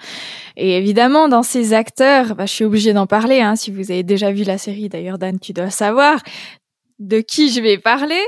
Et 0.56 0.78
évidemment, 0.78 1.30
dans 1.30 1.44
ces 1.44 1.74
acteurs, 1.74 2.36
bah, 2.36 2.46
je 2.46 2.52
suis 2.54 2.66
obligée 2.66 2.94
d'en 2.94 3.08
parler. 3.08 3.40
Hein, 3.42 3.56
si 3.56 3.72
vous 3.72 3.92
avez 3.92 4.04
déjà 4.04 4.32
vu 4.32 4.44
la 4.44 4.58
série, 4.58 4.90
d'ailleurs, 4.90 5.18
Dan, 5.18 5.40
tu 5.40 5.54
dois 5.54 5.70
savoir 5.70 6.20
de 7.00 7.22
qui 7.22 7.52
je 7.52 7.62
vais 7.62 7.78
parler. 7.78 8.20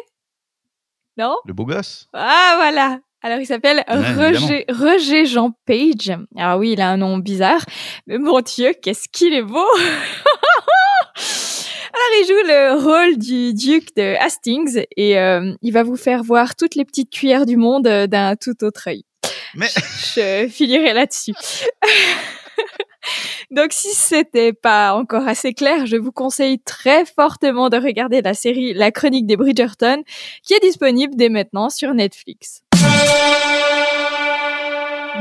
Non? 1.18 1.36
Le 1.46 1.54
beau 1.54 1.66
gosse. 1.66 2.08
Ah 2.14 2.54
voilà. 2.56 3.00
Alors 3.22 3.40
il 3.40 3.46
s'appelle 3.46 3.84
Ouais, 3.90 4.14
Roger, 4.14 4.66
Roger 4.70 5.26
Jean 5.26 5.52
Page. 5.66 6.18
Alors 6.38 6.58
oui, 6.60 6.72
il 6.74 6.82
a 6.82 6.90
un 6.90 6.98
nom 6.98 7.18
bizarre, 7.18 7.66
mais 8.08 8.18
mon 8.18 8.40
Dieu, 8.40 8.74
qu'est-ce 8.82 9.10
qu'il 9.12 9.34
est 9.34 9.44
beau 9.44 9.58
Alors 11.92 12.12
il 12.22 12.28
joue 12.28 12.48
le 12.48 12.82
rôle 12.82 13.18
du 13.18 13.54
duc 13.54 13.94
de 13.98 14.16
Hastings 14.20 14.86
et 14.96 15.20
euh, 15.20 15.54
il 15.62 15.74
va 15.74 15.84
vous 15.84 15.98
faire 15.98 16.24
voir 16.24 16.56
toutes 16.56 16.76
les 16.76 16.86
petites 16.86 17.10
cuillères 17.10 17.46
du 17.46 17.58
monde 17.58 17.88
euh, 17.88 18.08
d'un 18.08 18.38
tout 18.38 18.64
autre 18.64 18.88
œil. 18.88 19.04
Mais 19.56 19.68
Je 19.68 20.48
finirai 20.50 20.94
là-dessus. 20.94 21.34
Donc 23.52 23.74
si 23.74 23.90
c'était 23.94 24.54
pas 24.54 24.94
encore 24.94 25.28
assez 25.28 25.54
clair, 25.54 25.88
je 25.88 25.98
vous 25.98 26.12
conseille 26.12 26.60
très 26.60 27.06
fortement 27.06 27.70
de 27.70 27.78
regarder 27.78 28.22
la 28.22 28.36
série 28.36 28.74
La 28.74 28.92
Chronique 28.92 29.26
des 29.26 29.36
Bridgerton, 29.36 30.04
qui 30.44 30.54
est 30.54 30.62
disponible 30.62 31.16
dès 31.16 31.30
maintenant 31.30 31.70
sur 31.70 31.94
Netflix. 31.94 32.62
Thank 33.00 33.34
you. 33.34 33.39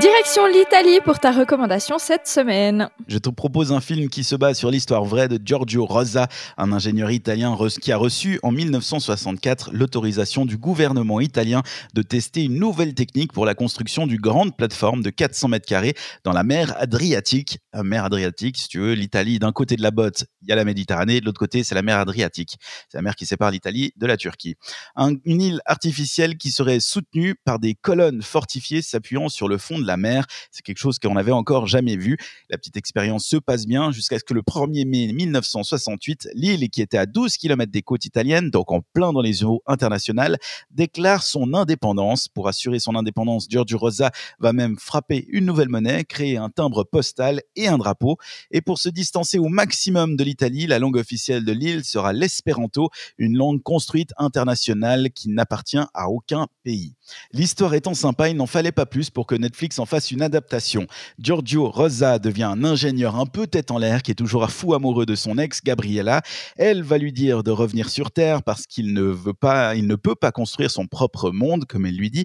Direction 0.00 0.47
l'Italie 0.47 1.00
pour 1.05 1.19
ta 1.19 1.33
recommandation 1.33 1.99
cette 1.99 2.28
semaine. 2.28 2.88
Je 3.09 3.19
te 3.19 3.31
propose 3.31 3.73
un 3.73 3.81
film 3.81 4.09
qui 4.09 4.23
se 4.23 4.37
base 4.37 4.57
sur 4.57 4.71
l'histoire 4.71 5.05
vraie 5.05 5.26
de 5.26 5.40
Giorgio 5.45 5.87
Rosa, 5.87 6.28
un 6.57 6.71
ingénieur 6.71 7.11
italien 7.11 7.57
qui 7.83 7.90
a 7.90 7.97
reçu 7.97 8.38
en 8.45 8.52
1964 8.52 9.71
l'autorisation 9.73 10.47
du 10.47 10.57
gouvernement 10.57 11.21
italien 11.21 11.62
de 11.95 12.02
tester 12.02 12.45
une 12.45 12.61
nouvelle 12.61 12.95
technique 12.95 13.33
pour 13.33 13.45
la 13.45 13.57
construction 13.57 14.07
d'une 14.07 14.21
grande 14.21 14.57
plateforme 14.57 15.02
de 15.02 15.11
400 15.11 15.49
mètres 15.49 15.67
carrés 15.67 15.95
dans 16.23 16.33
la 16.33 16.45
mer 16.45 16.76
Adriatique. 16.78 17.59
La 17.73 17.83
mer 17.83 18.05
Adriatique, 18.05 18.57
si 18.57 18.69
tu 18.69 18.78
veux, 18.78 18.93
l'Italie, 18.93 19.40
d'un 19.40 19.52
côté 19.52 19.75
de 19.75 19.83
la 19.83 19.90
botte, 19.90 20.26
il 20.43 20.49
y 20.49 20.52
a 20.52 20.57
la 20.57 20.64
Méditerranée, 20.64 21.21
de 21.21 21.26
l'autre 21.26 21.40
côté, 21.40 21.64
c'est 21.64 21.75
la 21.75 21.83
mer 21.83 21.99
Adriatique. 21.99 22.57
C'est 22.88 22.99
la 22.99 23.02
mer 23.02 23.17
qui 23.17 23.26
sépare 23.26 23.50
l'Italie 23.50 23.93
de 23.97 24.07
la 24.07 24.17
Turquie. 24.17 24.55
une 24.97 25.43
île 25.43 25.61
artificielle 25.64 26.37
qui 26.37 26.52
serait 26.52 26.78
soutenue 26.78 27.35
par 27.45 27.59
des 27.59 27.75
colonnes 27.75 28.23
fortifiées 28.23 28.81
s'appuyant 28.81 29.28
sur 29.28 29.49
le 29.49 29.59
fond 29.59 29.81
de 29.81 29.88
la 29.88 29.97
mer. 29.97 30.26
C'est 30.52 30.62
quelque 30.62 30.78
chose 30.78 31.00
qu'on 31.00 31.14
n'avait 31.14 31.33
encore 31.33 31.66
jamais 31.66 31.97
vu. 31.97 32.16
La 32.49 32.59
petite 32.59 32.76
expérience 32.76 33.26
se 33.26 33.37
passe 33.37 33.66
bien 33.66 33.90
jusqu'à 33.90 34.18
ce 34.18 34.25
que 34.25 34.35
le 34.35 34.42
1er 34.42 34.87
mai 34.87 35.12
1968, 35.12 36.28
l'île 36.35 36.68
qui 36.71 36.80
était 36.80 36.99
à 36.99 37.07
12 37.07 37.37
km 37.37 37.73
des 37.73 37.83
côtes 37.83 38.04
italiennes, 38.04 38.50
donc 38.50 38.71
en 38.71 38.80
plein 38.92 39.12
dans 39.12 39.21
les 39.21 39.42
eaux 39.42 39.62
internationales, 39.66 40.38
déclare 40.71 41.23
son 41.23 41.54
indépendance. 41.54 42.28
Pour 42.28 42.47
assurer 42.47 42.78
son 42.78 42.95
indépendance, 42.95 43.47
Giorgio 43.49 43.78
Rosa 43.78 44.12
va 44.38 44.52
même 44.52 44.78
frapper 44.78 45.26
une 45.28 45.47
nouvelle 45.47 45.68
monnaie, 45.68 46.04
créer 46.04 46.37
un 46.37 46.50
timbre 46.50 46.85
postal 46.85 47.42
et 47.57 47.66
un 47.66 47.78
drapeau. 47.78 48.16
Et 48.50 48.61
pour 48.61 48.78
se 48.78 48.88
distancer 48.88 49.38
au 49.38 49.49
maximum 49.49 50.16
de 50.16 50.25
l'Italie, 50.25 50.66
la 50.66 50.78
langue 50.78 50.97
officielle 50.97 51.45
de 51.45 51.52
l'île 51.52 51.85
sera 51.85 52.12
l'espéranto, 52.12 52.90
une 53.16 53.37
langue 53.37 53.62
construite 53.62 54.12
internationale 54.18 55.11
qui 55.14 55.30
n'appartient 55.30 55.78
à 55.95 56.09
aucun 56.11 56.47
pays. 56.62 56.95
L'histoire 57.33 57.75
étant 57.75 57.95
sympa, 57.95 58.28
il 58.28 58.37
n'en 58.37 58.47
fallait 58.47 58.73
pas 58.73 58.87
plus 58.87 59.11
pour 59.11 59.26
que 59.26 59.35
Netflix 59.79 59.81
en 59.81 59.87
fasse 59.87 60.11
une 60.11 60.23
adaptation. 60.23 60.87
Giorgio 61.19 61.71
Rosa 61.71 62.19
devient 62.19 62.45
un 62.45 62.65
ingénieur 62.65 63.17
un 63.17 63.27
peu 63.27 63.47
tête 63.47 63.71
en 63.71 63.79
l'air 63.79 64.03
qui 64.03 64.11
est 64.11 64.15
toujours 64.15 64.45
à 64.45 64.49
fou 64.49 64.75
amoureux 64.75 65.07
de 65.07 65.15
son 65.15 65.39
ex 65.39 65.63
Gabriella. 65.63 66.23
Elle 66.57 66.83
va 66.83 66.99
lui 66.99 67.13
dire 67.13 67.43
de 67.43 67.51
revenir 67.51 67.89
sur 67.89 68.11
Terre 68.11 68.43
parce 68.43 68.67
qu'il 68.67 68.93
ne 68.93 69.03
veut 69.03 69.35
pas, 69.35 69.75
il 69.75 69.87
ne 69.87 69.97
peut 69.97 70.15
pas 70.15 70.33
construire 70.33 70.71
son 70.71 70.87
propre 70.87 71.31
monde, 71.31 71.65
comme 71.65 71.87
elle 71.87 71.97
lui 71.97 72.11
dit. 72.11 72.25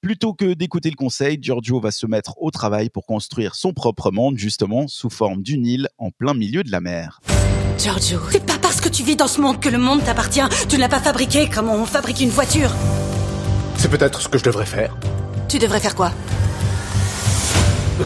Plutôt 0.00 0.32
que 0.32 0.54
d'écouter 0.54 0.90
le 0.90 0.96
conseil, 0.96 1.38
Giorgio 1.40 1.80
va 1.80 1.90
se 1.90 2.06
mettre 2.06 2.34
au 2.38 2.50
travail 2.50 2.88
pour 2.88 3.06
construire 3.06 3.54
son 3.54 3.72
propre 3.72 4.10
monde, 4.10 4.38
justement 4.38 4.88
sous 4.88 5.10
forme 5.10 5.42
d'une 5.42 5.66
île 5.66 5.88
en 5.98 6.10
plein 6.10 6.34
milieu 6.34 6.62
de 6.62 6.70
la 6.70 6.80
mer. 6.80 7.20
Giorgio, 7.78 8.18
c'est 8.30 8.44
pas 8.44 8.58
parce 8.58 8.80
que 8.80 8.88
tu 8.88 9.02
vis 9.02 9.16
dans 9.16 9.28
ce 9.28 9.40
monde 9.40 9.60
que 9.60 9.68
le 9.68 9.78
monde 9.78 10.02
t'appartient. 10.04 10.48
Tu 10.68 10.76
ne 10.76 10.80
l'as 10.80 10.88
pas 10.88 11.00
fabriqué 11.00 11.48
comme 11.48 11.68
on 11.68 11.84
fabrique 11.86 12.20
une 12.20 12.30
voiture. 12.30 12.70
C'est 13.76 13.90
peut-être 13.90 14.20
ce 14.20 14.28
que 14.28 14.38
je 14.38 14.44
devrais 14.44 14.66
faire. 14.66 14.96
Tu 15.48 15.58
devrais 15.58 15.80
faire 15.80 15.94
quoi? 15.94 16.12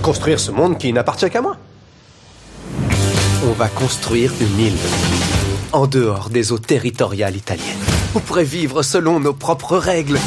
Construire 0.02 0.38
ce 0.38 0.50
monde 0.50 0.78
qui 0.78 0.92
n'appartient 0.92 1.30
qu'à 1.30 1.40
moi. 1.40 1.56
On 3.46 3.52
va 3.52 3.68
construire 3.68 4.32
une 4.40 4.58
île 4.58 4.78
en 5.72 5.86
dehors 5.86 6.30
des 6.30 6.52
eaux 6.52 6.58
territoriales 6.58 7.36
italiennes. 7.36 7.78
On 8.14 8.20
pourrait 8.20 8.44
vivre 8.44 8.82
selon 8.82 9.18
nos 9.18 9.32
propres 9.32 9.76
règles. 9.76 10.18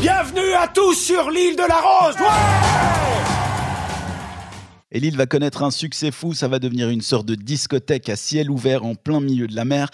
Bienvenue 0.00 0.52
à 0.54 0.68
tous 0.68 0.94
sur 0.94 1.30
l'île 1.30 1.56
de 1.56 1.68
la 1.68 1.80
Rose 1.80 2.16
Et 4.90 5.00
l'île 5.00 5.16
va 5.16 5.26
connaître 5.26 5.62
un 5.62 5.70
succès 5.70 6.10
fou, 6.10 6.32
ça 6.32 6.48
va 6.48 6.58
devenir 6.58 6.88
une 6.88 7.02
sorte 7.02 7.26
de 7.26 7.34
discothèque 7.34 8.08
à 8.08 8.16
ciel 8.16 8.50
ouvert 8.50 8.84
en 8.84 8.94
plein 8.94 9.20
milieu 9.20 9.46
de 9.46 9.54
la 9.54 9.64
mer. 9.64 9.90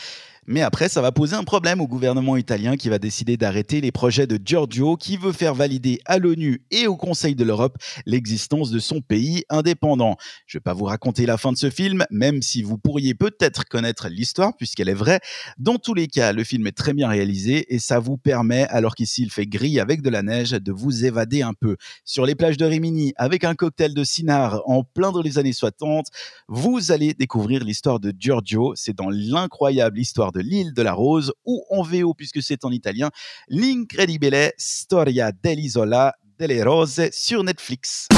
Mais 0.48 0.60
après, 0.60 0.88
ça 0.88 1.00
va 1.00 1.12
poser 1.12 1.36
un 1.36 1.44
problème 1.44 1.80
au 1.80 1.86
gouvernement 1.86 2.36
italien 2.36 2.76
qui 2.76 2.88
va 2.88 2.98
décider 2.98 3.36
d'arrêter 3.36 3.80
les 3.80 3.92
projets 3.92 4.26
de 4.26 4.40
Giorgio 4.44 4.96
qui 4.96 5.16
veut 5.16 5.30
faire 5.30 5.54
valider 5.54 6.00
à 6.04 6.18
l'ONU 6.18 6.64
et 6.72 6.88
au 6.88 6.96
Conseil 6.96 7.36
de 7.36 7.44
l'Europe 7.44 7.76
l'existence 8.06 8.72
de 8.72 8.80
son 8.80 9.00
pays 9.00 9.44
indépendant. 9.50 10.16
Je 10.46 10.56
ne 10.56 10.58
vais 10.58 10.62
pas 10.64 10.74
vous 10.74 10.86
raconter 10.86 11.26
la 11.26 11.36
fin 11.36 11.52
de 11.52 11.56
ce 11.56 11.70
film, 11.70 12.04
même 12.10 12.42
si 12.42 12.64
vous 12.64 12.76
pourriez 12.76 13.14
peut-être 13.14 13.66
connaître 13.66 14.08
l'histoire 14.08 14.56
puisqu'elle 14.56 14.88
est 14.88 14.94
vraie. 14.94 15.20
Dans 15.58 15.76
tous 15.76 15.94
les 15.94 16.08
cas, 16.08 16.32
le 16.32 16.42
film 16.42 16.66
est 16.66 16.76
très 16.76 16.92
bien 16.92 17.06
réalisé 17.06 17.72
et 17.72 17.78
ça 17.78 18.00
vous 18.00 18.16
permet, 18.16 18.64
alors 18.64 18.96
qu'ici 18.96 19.22
il 19.22 19.30
fait 19.30 19.46
gris 19.46 19.78
avec 19.78 20.02
de 20.02 20.10
la 20.10 20.22
neige, 20.22 20.50
de 20.50 20.72
vous 20.72 21.04
évader 21.04 21.42
un 21.42 21.54
peu. 21.54 21.76
Sur 22.04 22.26
les 22.26 22.34
plages 22.34 22.56
de 22.56 22.64
Rimini, 22.64 23.12
avec 23.14 23.44
un 23.44 23.54
cocktail 23.54 23.94
de 23.94 24.02
Cinard 24.02 24.60
en 24.66 24.82
plein 24.82 25.12
dans 25.12 25.22
les 25.22 25.38
années 25.38 25.52
60, 25.52 26.06
vous 26.48 26.90
allez 26.90 27.14
découvrir 27.14 27.62
l'histoire 27.62 28.00
de 28.00 28.12
Giorgio. 28.18 28.72
C'est 28.74 28.96
dans 28.96 29.08
l'incroyable 29.08 30.00
histoire 30.00 30.31
de 30.32 30.40
l'île 30.40 30.72
de 30.74 30.82
la 30.82 30.92
Rose, 30.92 31.32
ou 31.44 31.64
en 31.70 31.82
VO, 31.82 32.14
puisque 32.14 32.42
c'est 32.42 32.64
en 32.64 32.70
italien, 32.70 33.10
L'incredibile 33.48 34.52
storia 34.56 35.32
dell'isola 35.32 36.14
delle 36.38 36.66
Rose 36.66 37.10
sur 37.12 37.44
Netflix. 37.44 38.08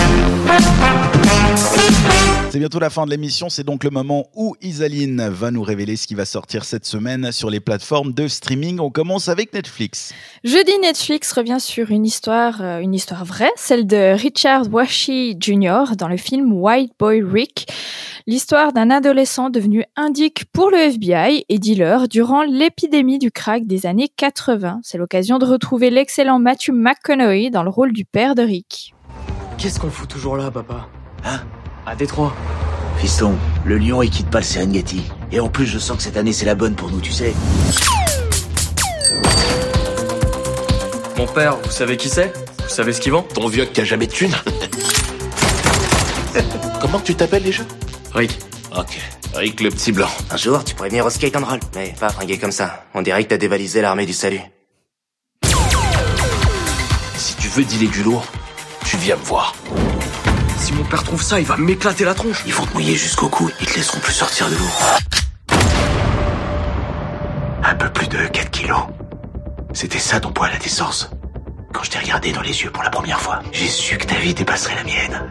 C'est 2.54 2.60
bientôt 2.60 2.78
la 2.78 2.88
fin 2.88 3.04
de 3.04 3.10
l'émission, 3.10 3.48
c'est 3.48 3.64
donc 3.64 3.82
le 3.82 3.90
moment 3.90 4.28
où 4.36 4.54
Isaline 4.62 5.28
va 5.28 5.50
nous 5.50 5.64
révéler 5.64 5.96
ce 5.96 6.06
qui 6.06 6.14
va 6.14 6.24
sortir 6.24 6.64
cette 6.64 6.84
semaine 6.84 7.32
sur 7.32 7.50
les 7.50 7.58
plateformes 7.58 8.12
de 8.12 8.28
streaming. 8.28 8.78
On 8.78 8.90
commence 8.90 9.28
avec 9.28 9.52
Netflix. 9.52 10.14
Jeudi, 10.44 10.70
Netflix 10.80 11.32
revient 11.32 11.58
sur 11.58 11.90
une 11.90 12.06
histoire, 12.06 12.62
euh, 12.62 12.78
une 12.78 12.94
histoire 12.94 13.24
vraie, 13.24 13.50
celle 13.56 13.88
de 13.88 14.14
Richard 14.14 14.72
Washi 14.72 15.36
Jr. 15.40 15.96
dans 15.98 16.06
le 16.06 16.16
film 16.16 16.52
White 16.52 16.92
Boy 16.96 17.24
Rick. 17.24 17.66
L'histoire 18.28 18.72
d'un 18.72 18.88
adolescent 18.88 19.50
devenu 19.50 19.84
indique 19.96 20.44
pour 20.52 20.70
le 20.70 20.78
FBI 20.78 21.44
et 21.48 21.58
dealer 21.58 22.06
durant 22.06 22.44
l'épidémie 22.44 23.18
du 23.18 23.32
crack 23.32 23.66
des 23.66 23.84
années 23.84 24.08
80. 24.16 24.78
C'est 24.84 24.96
l'occasion 24.96 25.38
de 25.38 25.44
retrouver 25.44 25.90
l'excellent 25.90 26.38
Matthew 26.38 26.70
McConaughey 26.70 27.50
dans 27.50 27.64
le 27.64 27.70
rôle 27.70 27.92
du 27.92 28.04
père 28.04 28.36
de 28.36 28.42
Rick. 28.42 28.93
Qu'est-ce 29.58 29.78
qu'on 29.80 29.90
fout 29.90 30.08
toujours 30.08 30.36
là, 30.36 30.50
papa 30.50 30.88
Hein 31.24 31.40
À 31.86 31.94
Détroit. 31.96 32.34
Fiston, 32.98 33.34
le 33.64 33.78
lion 33.78 34.02
il 34.02 34.10
quitte 34.10 34.28
pas 34.30 34.38
le 34.38 34.44
Serengeti. 34.44 35.02
Et 35.32 35.40
en 35.40 35.48
plus, 35.48 35.66
je 35.66 35.78
sens 35.78 35.96
que 35.96 36.02
cette 36.02 36.16
année 36.16 36.32
c'est 36.32 36.46
la 36.46 36.54
bonne 36.54 36.74
pour 36.74 36.90
nous, 36.90 37.00
tu 37.00 37.12
sais. 37.12 37.34
Mon 41.16 41.26
père, 41.26 41.56
vous 41.56 41.70
savez 41.70 41.96
qui 41.96 42.08
c'est? 42.08 42.32
Vous 42.62 42.68
savez 42.68 42.92
ce 42.92 43.00
qu'il 43.00 43.12
vend? 43.12 43.22
Ton 43.22 43.48
vieux 43.48 43.64
qui 43.64 43.80
a 43.80 43.84
jamais 43.84 44.06
de 44.06 44.12
thunes 44.12 44.34
Comment 46.80 47.00
tu 47.00 47.14
t'appelles 47.14 47.42
déjà? 47.42 47.62
Rick. 48.14 48.38
Ok. 48.76 48.98
Rick 49.34 49.60
le 49.60 49.70
petit 49.70 49.92
blanc. 49.92 50.08
Un 50.30 50.36
jour, 50.36 50.62
tu 50.64 50.74
pourrais 50.74 50.88
venir 50.90 51.06
au 51.06 51.10
skate 51.10 51.36
and 51.36 51.44
roll. 51.44 51.60
Mais 51.74 51.94
pas 51.98 52.08
fringué 52.10 52.38
comme 52.38 52.52
ça. 52.52 52.84
On 52.94 53.02
dirait 53.02 53.24
que 53.24 53.28
t'as 53.30 53.36
dévalisé 53.36 53.80
l'armée 53.80 54.06
du 54.06 54.12
salut. 54.12 54.40
Si 57.16 57.34
tu 57.36 57.48
veux 57.48 57.64
dealer 57.64 57.88
du 57.88 58.02
lourd, 58.02 58.24
tu 58.94 59.00
viens 59.00 59.16
me 59.16 59.24
voir. 59.24 59.54
Si 60.56 60.72
mon 60.72 60.84
père 60.84 61.02
trouve 61.02 61.22
ça, 61.22 61.40
il 61.40 61.46
va 61.46 61.56
m'éclater 61.56 62.04
la 62.04 62.14
tronche. 62.14 62.42
Ils 62.46 62.54
vont 62.54 62.64
te 62.64 62.74
mouiller 62.74 62.94
jusqu'au 62.94 63.28
cou. 63.28 63.50
Ils 63.60 63.66
te 63.66 63.76
laisseront 63.76 63.98
plus 63.98 64.12
sortir 64.12 64.48
de 64.48 64.54
l'eau. 64.54 65.58
Un 67.64 67.74
peu 67.74 67.90
plus 67.90 68.08
de 68.08 68.26
4 68.26 68.50
kilos. 68.50 68.82
C'était 69.72 69.98
ça 69.98 70.20
ton 70.20 70.30
poids 70.30 70.46
à 70.46 70.50
la 70.50 70.58
naissance. 70.58 71.10
Quand 71.72 71.82
je 71.82 71.90
t'ai 71.90 71.98
regardé 71.98 72.32
dans 72.32 72.42
les 72.42 72.62
yeux 72.62 72.70
pour 72.70 72.84
la 72.84 72.90
première 72.90 73.20
fois, 73.20 73.40
j'ai 73.52 73.66
su 73.66 73.98
que 73.98 74.06
ta 74.06 74.14
vie 74.14 74.32
dépasserait 74.32 74.76
la 74.76 74.84
mienne. 74.84 75.28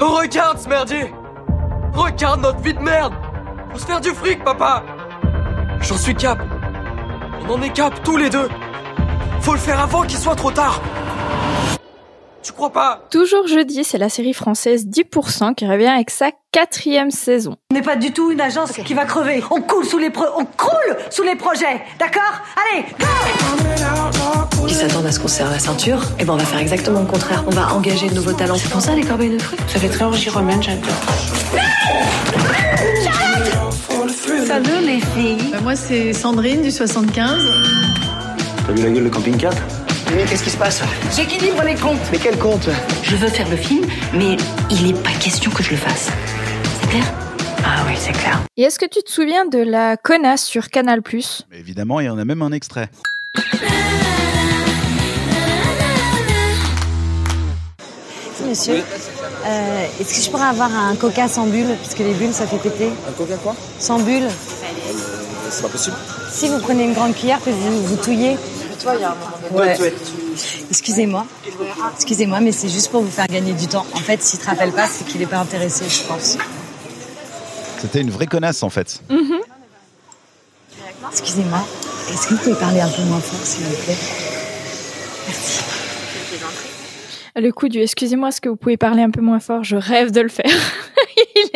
Oh, 0.00 0.18
regarde 0.20 0.58
ce 0.58 0.68
merdier 0.68 1.10
Regarde 1.94 2.42
notre 2.42 2.60
vie 2.60 2.74
de 2.74 2.80
merde 2.80 3.14
Faut 3.72 3.78
se 3.78 3.86
faire 3.86 4.02
du 4.02 4.10
fric, 4.10 4.44
papa 4.44 4.84
J'en 5.80 5.96
suis 5.96 6.14
cap. 6.14 6.38
On 7.40 7.54
en 7.54 7.62
est 7.62 7.72
cap 7.72 8.02
tous 8.04 8.18
les 8.18 8.28
deux. 8.28 8.50
Faut 9.40 9.54
le 9.54 9.58
faire 9.58 9.80
avant 9.80 10.02
qu'il 10.02 10.18
soit 10.18 10.36
trop 10.36 10.50
tard. 10.50 10.82
Tu 12.46 12.52
crois 12.52 12.70
pas? 12.72 13.00
Toujours 13.10 13.48
jeudi, 13.48 13.82
c'est 13.82 13.98
la 13.98 14.08
série 14.08 14.32
française 14.32 14.86
10% 14.86 15.56
qui 15.56 15.66
revient 15.66 15.86
avec 15.88 16.10
sa 16.10 16.30
quatrième 16.52 17.10
saison. 17.10 17.56
On 17.72 17.74
n'est 17.74 17.82
pas 17.82 17.96
du 17.96 18.12
tout 18.12 18.30
une 18.30 18.40
agence 18.40 18.70
qui 18.70 18.94
va 18.94 19.04
crever. 19.04 19.42
On 19.50 19.60
coule 19.60 19.84
sous 19.84 19.98
les 19.98 20.10
pro- 20.10 20.26
on 20.38 20.44
croule 20.44 20.96
sous 21.10 21.24
les 21.24 21.34
projets, 21.34 21.82
d'accord? 21.98 22.22
Allez, 22.72 22.84
go 23.00 24.64
Qui 24.68 24.74
s'attendent 24.74 25.06
à 25.06 25.10
ce 25.10 25.18
qu'on 25.18 25.26
se 25.26 25.38
serre 25.38 25.50
la 25.50 25.58
ceinture, 25.58 26.00
et 26.20 26.24
ben 26.24 26.34
on 26.34 26.36
va 26.36 26.44
faire 26.44 26.60
exactement 26.60 27.00
le 27.00 27.06
contraire. 27.06 27.42
On 27.48 27.50
va 27.50 27.74
engager 27.74 28.08
de 28.08 28.14
nouveaux 28.14 28.32
talents. 28.32 28.54
C'est 28.56 28.70
pour 28.70 28.80
ça 28.80 28.94
les 28.94 29.02
corbeilles 29.02 29.30
de 29.36 29.42
fruits. 29.42 29.58
Ça 29.66 29.80
fait 29.80 29.88
très 29.88 30.04
orgie 30.04 30.30
romaine, 30.30 30.62
j'adore. 30.62 30.94
Salut 34.46 34.86
les 34.86 35.00
filles. 35.00 35.50
Bah, 35.50 35.58
moi, 35.64 35.74
c'est 35.74 36.12
Sandrine 36.12 36.62
du 36.62 36.70
75. 36.70 37.42
T'as 38.68 38.72
vu 38.72 38.84
la 38.84 38.90
gueule 38.90 39.04
de 39.04 39.08
camping-car 39.08 39.52
Mais 40.14 40.24
qu'est-ce 40.24 40.44
qui 40.44 40.50
se 40.50 40.56
passe 40.56 40.82
J'équilibre 41.14 41.62
les 41.64 41.74
comptes. 41.74 41.98
Mais 42.12 42.18
quel 42.18 42.38
compte 42.38 42.68
Je 43.02 43.16
veux 43.16 43.28
faire 43.28 43.48
le 43.48 43.56
film, 43.56 43.86
mais 44.14 44.36
il 44.70 44.86
n'est 44.86 45.00
pas 45.02 45.10
question 45.20 45.50
que 45.50 45.62
je 45.62 45.70
le 45.70 45.76
fasse. 45.76 46.10
C'est 46.80 46.88
clair? 46.90 47.04
Ah 47.64 47.84
oui, 47.88 47.94
c'est 47.98 48.12
clair. 48.12 48.40
Et 48.56 48.62
est-ce 48.62 48.78
que 48.78 48.86
tu 48.86 49.02
te 49.02 49.10
souviens 49.10 49.44
de 49.46 49.58
la 49.58 49.96
connasse 49.96 50.44
sur 50.44 50.68
Canal 50.70 51.00
Mais 51.50 51.58
Évidemment, 51.58 52.00
il 52.00 52.06
y 52.06 52.08
en 52.08 52.18
a 52.18 52.24
même 52.24 52.42
un 52.42 52.52
extrait. 52.52 52.88
Monsieur, 58.48 58.74
euh, 58.76 59.86
est-ce 60.00 60.14
que 60.14 60.20
je 60.24 60.30
pourrais 60.30 60.44
avoir 60.46 60.70
un 60.72 60.94
coca 60.94 61.26
sans 61.26 61.46
bulle 61.46 61.74
Puisque 61.82 61.98
les 61.98 62.14
bulles, 62.14 62.32
ça 62.32 62.46
fait 62.46 62.58
péter. 62.58 62.90
Un 63.08 63.12
coca 63.12 63.36
quoi? 63.36 63.56
Sans 63.80 63.98
bulle 63.98 64.28
C'est 65.50 65.62
pas 65.62 65.68
possible. 65.68 65.96
Si 66.30 66.48
vous 66.48 66.58
prenez 66.60 66.84
une 66.84 66.92
grande 66.92 67.14
cuillère 67.14 67.42
que 67.42 67.50
vous, 67.50 67.82
vous 67.82 67.96
touillez, 67.96 68.36
tu 68.78 68.84
vois, 68.84 68.94
il 68.96 69.00
y 69.00 69.04
a 69.04 69.10
un 69.10 69.14
moment 69.14 69.36
donné. 69.50 69.78
Ouais. 69.78 69.94
Excusez-moi. 70.70 71.26
Excusez-moi, 71.94 72.40
mais 72.40 72.52
c'est 72.52 72.68
juste 72.68 72.90
pour 72.90 73.02
vous 73.02 73.10
faire 73.10 73.26
gagner 73.26 73.52
du 73.52 73.66
temps. 73.66 73.86
En 73.92 73.98
fait, 73.98 74.22
s'il 74.22 74.38
te 74.38 74.46
rappelle 74.46 74.72
pas, 74.72 74.86
c'est 74.86 75.04
qu'il 75.04 75.22
est 75.22 75.26
pas 75.26 75.38
intéressé, 75.38 75.84
je 75.88 76.02
pense. 76.02 76.38
C'était 77.80 78.00
une 78.00 78.10
vraie 78.10 78.26
connasse 78.26 78.62
en 78.62 78.70
fait. 78.70 79.00
Mhm. 79.08 79.40
Excusez-moi. 81.10 81.64
Est-ce 82.10 82.28
que 82.28 82.34
vous 82.34 82.40
pouvez 82.40 82.54
parler 82.54 82.80
un 82.80 82.88
peu 82.88 83.02
moins 83.02 83.20
fort, 83.20 83.40
s'il 83.44 83.64
vous 83.64 83.76
plaît? 83.84 83.96
Le 87.38 87.52
coup 87.52 87.68
du 87.68 87.80
excusez-moi, 87.80 88.30
est-ce 88.30 88.40
que 88.40 88.48
vous 88.48 88.56
pouvez 88.56 88.78
parler 88.78 89.02
un 89.02 89.10
peu 89.10 89.20
moins 89.20 89.40
fort? 89.40 89.62
Je 89.62 89.76
rêve 89.76 90.10
de 90.10 90.22
le 90.22 90.30
faire. 90.30 90.46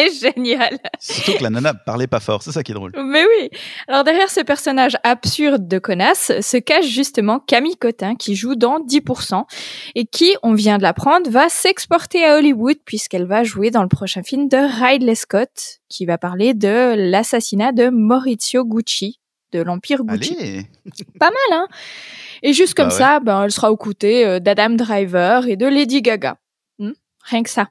Est 0.01 0.21
génial. 0.35 0.79
Surtout 0.99 1.39
que 1.39 1.43
la 1.43 1.51
nana 1.51 1.75
parlait 1.75 2.07
pas 2.07 2.21
fort, 2.21 2.43
c'est 2.43 2.53
ça 2.53 2.63
qui 2.63 2.73
est 2.73 2.75
drôle. 2.75 2.93
Mais 2.97 3.25
oui. 3.25 3.51
Alors 3.89 4.05
derrière 4.05 4.31
ce 4.31 4.41
personnage 4.41 4.97
absurde 5.03 5.67
de 5.69 5.79
connasse 5.79 6.33
se 6.41 6.57
cache 6.57 6.87
justement 6.87 7.39
Camille 7.41 7.77
Cotin 7.77 8.15
qui 8.15 8.35
joue 8.37 8.55
dans 8.55 8.79
10% 8.81 9.45
et 9.95 10.07
qui, 10.07 10.35
on 10.43 10.55
vient 10.55 10.79
de 10.79 10.83
l'apprendre, 10.83 11.29
va 11.31 11.49
s'exporter 11.49 12.25
à 12.25 12.37
Hollywood 12.37 12.77
puisqu'elle 12.85 13.27
va 13.27 13.43
jouer 13.45 13.71
dans 13.71 13.83
le 13.83 13.89
prochain 13.89 14.23
film 14.23 14.49
de 14.49 14.57
Ridley 14.57 15.15
Scott 15.15 15.81
qui 15.89 16.07
va 16.07 16.19
parler 16.19 16.55
de 16.55 16.95
l'assassinat 16.97 17.73
de 17.73 17.89
Maurizio 17.91 18.65
Gucci 18.65 19.19
de 19.53 19.61
l'Empire 19.61 20.05
Gucci. 20.05 20.37
Allez 20.39 20.67
Pas 21.19 21.31
mal, 21.31 21.59
hein 21.59 21.67
Et 22.43 22.53
juste 22.53 22.75
comme 22.75 22.87
Bah 22.89 22.93
ouais. 22.95 22.99
ça, 22.99 23.19
ben, 23.21 23.43
elle 23.45 23.51
sera 23.51 23.73
aux 23.73 23.77
côtés 23.77 24.25
euh, 24.25 24.39
d'Adam 24.39 24.71
Driver 24.71 25.49
et 25.49 25.57
de 25.57 25.67
Lady 25.67 26.03
Gaga. 26.03 26.37
Hmm, 26.79 26.93
Rien 27.25 27.43
que 27.43 27.51
ça. 27.51 27.67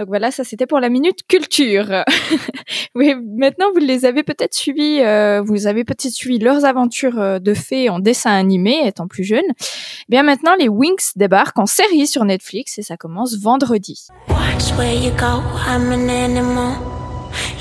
Donc 0.00 0.08
voilà, 0.08 0.30
ça 0.30 0.44
c'était 0.44 0.66
pour 0.66 0.80
la 0.80 0.88
minute 0.88 1.26
culture. 1.28 1.84
oui, 2.94 3.14
maintenant 3.36 3.66
vous 3.74 3.80
les 3.80 4.06
avez 4.06 4.22
peut-être 4.22 4.54
suivis, 4.54 5.00
euh, 5.02 5.42
vous 5.42 5.66
avez 5.66 5.84
peut-être 5.84 6.14
suivi 6.14 6.38
leurs 6.38 6.64
aventures 6.64 7.18
euh, 7.18 7.38
de 7.38 7.52
fées 7.52 7.90
en 7.90 7.98
dessin 7.98 8.30
animé 8.30 8.80
étant 8.86 9.08
plus 9.08 9.24
jeune. 9.24 9.44
Eh 9.50 10.04
Bien 10.08 10.22
maintenant, 10.22 10.54
les 10.58 10.70
Winx 10.70 11.18
débarquent 11.18 11.58
en 11.58 11.66
série 11.66 12.06
sur 12.06 12.24
Netflix 12.24 12.78
et 12.78 12.82
ça 12.82 12.96
commence 12.96 13.38
vendredi. 13.38 14.06
Watch 14.30 14.72
where 14.78 14.94
you 14.94 15.10
go, 15.18 15.42
I'm 15.68 15.92
an 15.92 16.08
animal. 16.08 16.78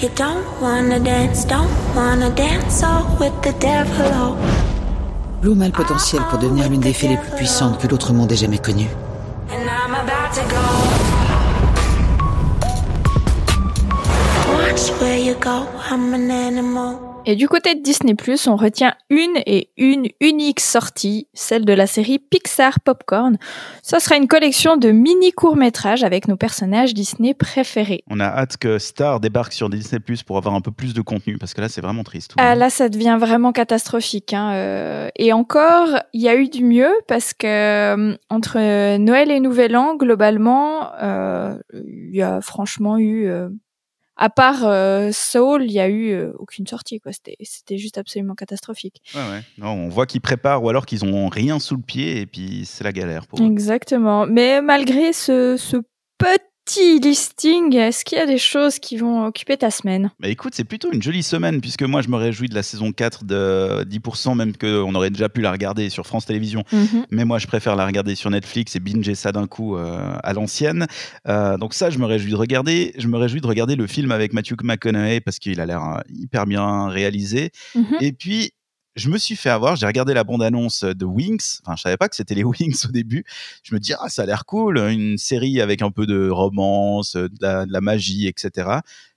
You 0.01 0.07
don't 0.15 0.45
wanna 0.61 0.97
dance, 1.01 1.45
don't 1.45 1.67
wanna 1.93 2.29
dance 2.29 2.81
all 2.83 3.03
with 3.19 3.33
the 3.41 3.53
devil. 3.59 4.13
Oh. 4.15 4.37
Bloom 5.41 5.61
a 5.61 5.65
le 5.65 5.73
potentiel 5.73 6.21
pour 6.29 6.39
devenir 6.39 6.69
l'une 6.69 6.79
des 6.79 6.93
fées 6.93 7.09
les 7.09 7.17
plus 7.17 7.35
puissantes 7.35 7.81
que 7.81 7.87
l'autre 7.87 8.13
monde 8.13 8.31
ait 8.31 8.37
jamais 8.37 8.59
connues. 8.59 8.87
And 9.51 9.67
I'm 9.67 9.93
about 9.93 10.33
to 10.35 10.41
go. 10.47 10.78
Et 17.25 17.35
du 17.35 17.49
côté 17.49 17.75
de 17.75 17.81
Disney+, 17.81 18.15
on 18.47 18.55
retient 18.55 18.93
une 19.09 19.35
et 19.45 19.71
une 19.75 20.07
unique 20.21 20.61
sortie, 20.61 21.27
celle 21.33 21.65
de 21.65 21.73
la 21.73 21.85
série 21.85 22.17
Pixar 22.17 22.79
Popcorn. 22.79 23.37
Ça 23.83 23.99
sera 23.99 24.15
une 24.15 24.29
collection 24.29 24.77
de 24.77 24.91
mini 24.91 25.33
courts-métrages 25.33 26.05
avec 26.05 26.29
nos 26.29 26.37
personnages 26.37 26.93
Disney 26.93 27.33
préférés. 27.33 28.05
On 28.09 28.21
a 28.21 28.25
hâte 28.25 28.55
que 28.55 28.79
Star 28.79 29.19
débarque 29.19 29.51
sur 29.51 29.69
Disney 29.69 29.99
Plus 29.99 30.23
pour 30.23 30.37
avoir 30.37 30.55
un 30.55 30.61
peu 30.61 30.71
plus 30.71 30.93
de 30.93 31.01
contenu 31.01 31.37
parce 31.37 31.53
que 31.53 31.59
là 31.59 31.67
c'est 31.67 31.81
vraiment 31.81 32.03
triste. 32.03 32.35
Ah, 32.37 32.55
là, 32.55 32.69
ça 32.69 32.87
devient 32.87 33.17
vraiment 33.19 33.51
catastrophique. 33.51 34.33
hein, 34.33 34.53
euh, 34.53 35.09
Et 35.17 35.33
encore, 35.33 35.89
il 36.13 36.21
y 36.21 36.29
a 36.29 36.37
eu 36.37 36.47
du 36.47 36.63
mieux 36.63 36.93
parce 37.09 37.33
que 37.33 37.47
euh, 37.47 38.15
entre 38.29 38.95
Noël 38.95 39.29
et 39.29 39.41
Nouvel 39.41 39.75
An, 39.75 39.97
globalement, 39.97 40.93
euh, 41.01 41.57
il 41.73 42.15
y 42.15 42.21
a 42.21 42.39
franchement 42.39 42.97
eu, 42.97 43.27
euh, 43.27 43.49
à 44.19 44.29
part 44.29 44.65
euh, 44.65 45.11
Soul, 45.13 45.63
il 45.63 45.71
y 45.71 45.79
a 45.79 45.87
eu 45.87 46.11
euh, 46.11 46.33
aucune 46.37 46.67
sortie. 46.67 46.99
quoi. 46.99 47.13
C'était 47.13 47.37
c'était 47.41 47.77
juste 47.77 47.97
absolument 47.97 48.35
catastrophique. 48.35 49.01
Ouais, 49.15 49.21
ouais. 49.21 49.41
Non, 49.57 49.69
on 49.69 49.87
voit 49.87 50.05
qu'ils 50.05 50.19
préparent 50.21 50.61
ou 50.61 50.69
alors 50.69 50.85
qu'ils 50.85 51.05
ont 51.05 51.29
rien 51.29 51.57
sous 51.59 51.77
le 51.77 51.81
pied 51.81 52.19
et 52.19 52.25
puis 52.25 52.65
c'est 52.65 52.83
la 52.83 52.91
galère 52.91 53.25
pour 53.27 53.39
eux. 53.39 53.45
Exactement. 53.45 54.27
Mais 54.27 54.61
malgré 54.61 55.13
ce, 55.13 55.55
ce 55.57 55.77
petit 56.17 56.43
listing, 56.75 57.75
est-ce 57.75 58.05
qu'il 58.05 58.17
y 58.17 58.21
a 58.21 58.25
des 58.25 58.37
choses 58.37 58.79
qui 58.79 58.97
vont 58.97 59.25
occuper 59.25 59.57
ta 59.57 59.71
semaine? 59.71 60.11
Bah 60.19 60.27
écoute, 60.27 60.53
c'est 60.55 60.63
plutôt 60.63 60.91
une 60.91 61.01
jolie 61.01 61.23
semaine 61.23 61.61
puisque 61.61 61.83
moi 61.83 62.01
je 62.01 62.09
me 62.09 62.15
réjouis 62.15 62.49
de 62.49 62.55
la 62.55 62.63
saison 62.63 62.91
4 62.91 63.25
de 63.25 63.83
10%, 63.83 64.35
même 64.35 64.55
qu'on 64.55 64.93
aurait 64.95 65.09
déjà 65.09 65.29
pu 65.29 65.41
la 65.41 65.51
regarder 65.51 65.89
sur 65.89 66.05
France 66.05 66.25
Télévisions. 66.25 66.63
Mhm. 66.71 67.05
Mais 67.11 67.25
moi 67.25 67.39
je 67.39 67.47
préfère 67.47 67.75
la 67.75 67.85
regarder 67.85 68.15
sur 68.15 68.29
Netflix 68.29 68.75
et 68.75 68.79
binger 68.79 69.15
ça 69.15 69.31
d'un 69.31 69.47
coup 69.47 69.75
euh, 69.75 70.13
à 70.23 70.33
l'ancienne. 70.33 70.87
Euh, 71.27 71.57
donc 71.57 71.73
ça, 71.73 71.89
je 71.89 71.97
me 71.99 72.05
réjouis 72.05 72.31
de 72.31 72.37
regarder. 72.37 72.93
Je 72.97 73.07
me 73.07 73.17
réjouis 73.17 73.41
de 73.41 73.47
regarder 73.47 73.75
le 73.75 73.87
film 73.87 74.11
avec 74.11 74.33
Matthew 74.33 74.63
McConaughey 74.63 75.21
parce 75.21 75.39
qu'il 75.39 75.59
a 75.61 75.65
l'air 75.65 75.83
euh, 75.83 75.99
hyper 76.09 76.45
bien 76.45 76.87
réalisé. 76.87 77.51
Mhm. 77.75 77.97
Et 78.01 78.11
puis, 78.11 78.51
je 78.99 79.09
me 79.09 79.17
suis 79.17 79.35
fait 79.35 79.49
avoir, 79.49 79.75
j'ai 79.75 79.85
regardé 79.85 80.13
la 80.13 80.23
bande-annonce 80.23 80.83
de 80.83 81.05
Wings, 81.05 81.59
enfin 81.63 81.75
je 81.75 81.81
savais 81.81 81.97
pas 81.97 82.09
que 82.09 82.15
c'était 82.15 82.35
les 82.35 82.43
Wings 82.59 82.85
au 82.87 82.91
début, 82.91 83.23
je 83.63 83.73
me 83.73 83.79
dis 83.79 83.93
ah 83.99 84.09
ça 84.09 84.23
a 84.23 84.25
l'air 84.25 84.45
cool, 84.45 84.77
une 84.77 85.17
série 85.17 85.61
avec 85.61 85.81
un 85.81 85.91
peu 85.91 86.05
de 86.05 86.29
romance, 86.29 87.15
de 87.15 87.29
la, 87.41 87.65
de 87.65 87.71
la 87.71 87.81
magie, 87.81 88.27
etc. 88.27 88.69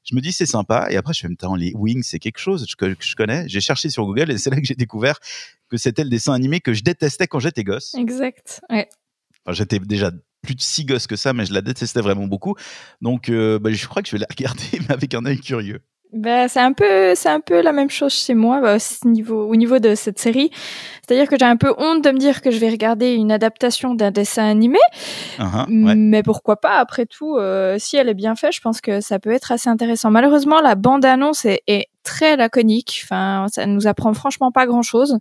Je 0.04 0.14
me 0.14 0.20
dis 0.20 0.32
c'est 0.32 0.46
sympa, 0.46 0.86
et 0.90 0.96
après 0.96 1.12
je 1.12 1.26
me 1.26 1.34
dis 1.34 1.64
les 1.64 1.72
Wings 1.74 2.02
c'est 2.02 2.18
quelque 2.18 2.38
chose 2.38 2.66
que, 2.76 2.94
que 2.94 3.04
je 3.04 3.16
connais, 3.16 3.48
j'ai 3.48 3.60
cherché 3.60 3.90
sur 3.90 4.06
Google 4.06 4.30
et 4.30 4.38
c'est 4.38 4.50
là 4.50 4.56
que 4.56 4.66
j'ai 4.66 4.74
découvert 4.74 5.18
que 5.68 5.76
c'était 5.76 6.04
le 6.04 6.10
dessin 6.10 6.32
animé 6.32 6.60
que 6.60 6.72
je 6.72 6.82
détestais 6.82 7.26
quand 7.26 7.40
j'étais 7.40 7.64
gosse. 7.64 7.94
Exact. 7.94 8.60
Ouais. 8.70 8.88
Enfin, 9.44 9.54
j'étais 9.54 9.78
déjà 9.78 10.12
plus 10.42 10.54
de 10.54 10.60
si 10.60 10.84
gosse 10.84 11.06
que 11.06 11.16
ça, 11.16 11.32
mais 11.32 11.46
je 11.46 11.52
la 11.52 11.62
détestais 11.62 12.00
vraiment 12.00 12.26
beaucoup, 12.26 12.54
donc 13.00 13.28
euh, 13.28 13.58
bah, 13.58 13.72
je 13.72 13.86
crois 13.86 14.02
que 14.02 14.08
je 14.08 14.16
vais 14.16 14.20
la 14.20 14.26
regarder 14.30 14.62
mais 14.80 14.92
avec 14.92 15.14
un 15.14 15.24
œil 15.24 15.40
curieux. 15.40 15.80
Bah, 16.12 16.46
c'est 16.46 16.60
un 16.60 16.74
peu, 16.74 17.14
c'est 17.14 17.30
un 17.30 17.40
peu 17.40 17.62
la 17.62 17.72
même 17.72 17.88
chose 17.88 18.12
chez 18.12 18.34
moi 18.34 18.60
bah, 18.60 18.76
au 18.76 19.08
niveau, 19.08 19.44
au 19.48 19.56
niveau 19.56 19.78
de 19.78 19.94
cette 19.94 20.18
série. 20.18 20.50
C'est-à-dire 21.06 21.26
que 21.26 21.36
j'ai 21.38 21.46
un 21.46 21.56
peu 21.56 21.74
honte 21.78 22.04
de 22.04 22.10
me 22.10 22.18
dire 22.18 22.42
que 22.42 22.50
je 22.50 22.58
vais 22.58 22.68
regarder 22.68 23.14
une 23.14 23.32
adaptation 23.32 23.94
d'un 23.94 24.10
dessin 24.10 24.44
animé, 24.44 24.78
Ah, 25.38 25.50
ah, 25.54 25.66
ouais. 25.68 25.94
mais 25.94 26.22
pourquoi 26.22 26.56
pas? 26.56 26.76
Après 26.78 27.06
tout, 27.06 27.36
euh, 27.38 27.76
si 27.78 27.96
elle 27.96 28.10
est 28.10 28.14
bien 28.14 28.34
faite, 28.36 28.52
je 28.54 28.60
pense 28.60 28.82
que 28.82 29.00
ça 29.00 29.18
peut 29.18 29.30
être 29.30 29.52
assez 29.52 29.70
intéressant. 29.70 30.10
Malheureusement, 30.10 30.60
la 30.60 30.74
bande-annonce 30.74 31.46
est, 31.46 31.62
est 31.66 31.86
très 32.02 32.36
laconique. 32.36 33.00
Enfin, 33.04 33.46
ça 33.50 33.64
nous 33.64 33.86
apprend 33.86 34.12
franchement 34.12 34.52
pas 34.52 34.66
grand-chose. 34.66 35.18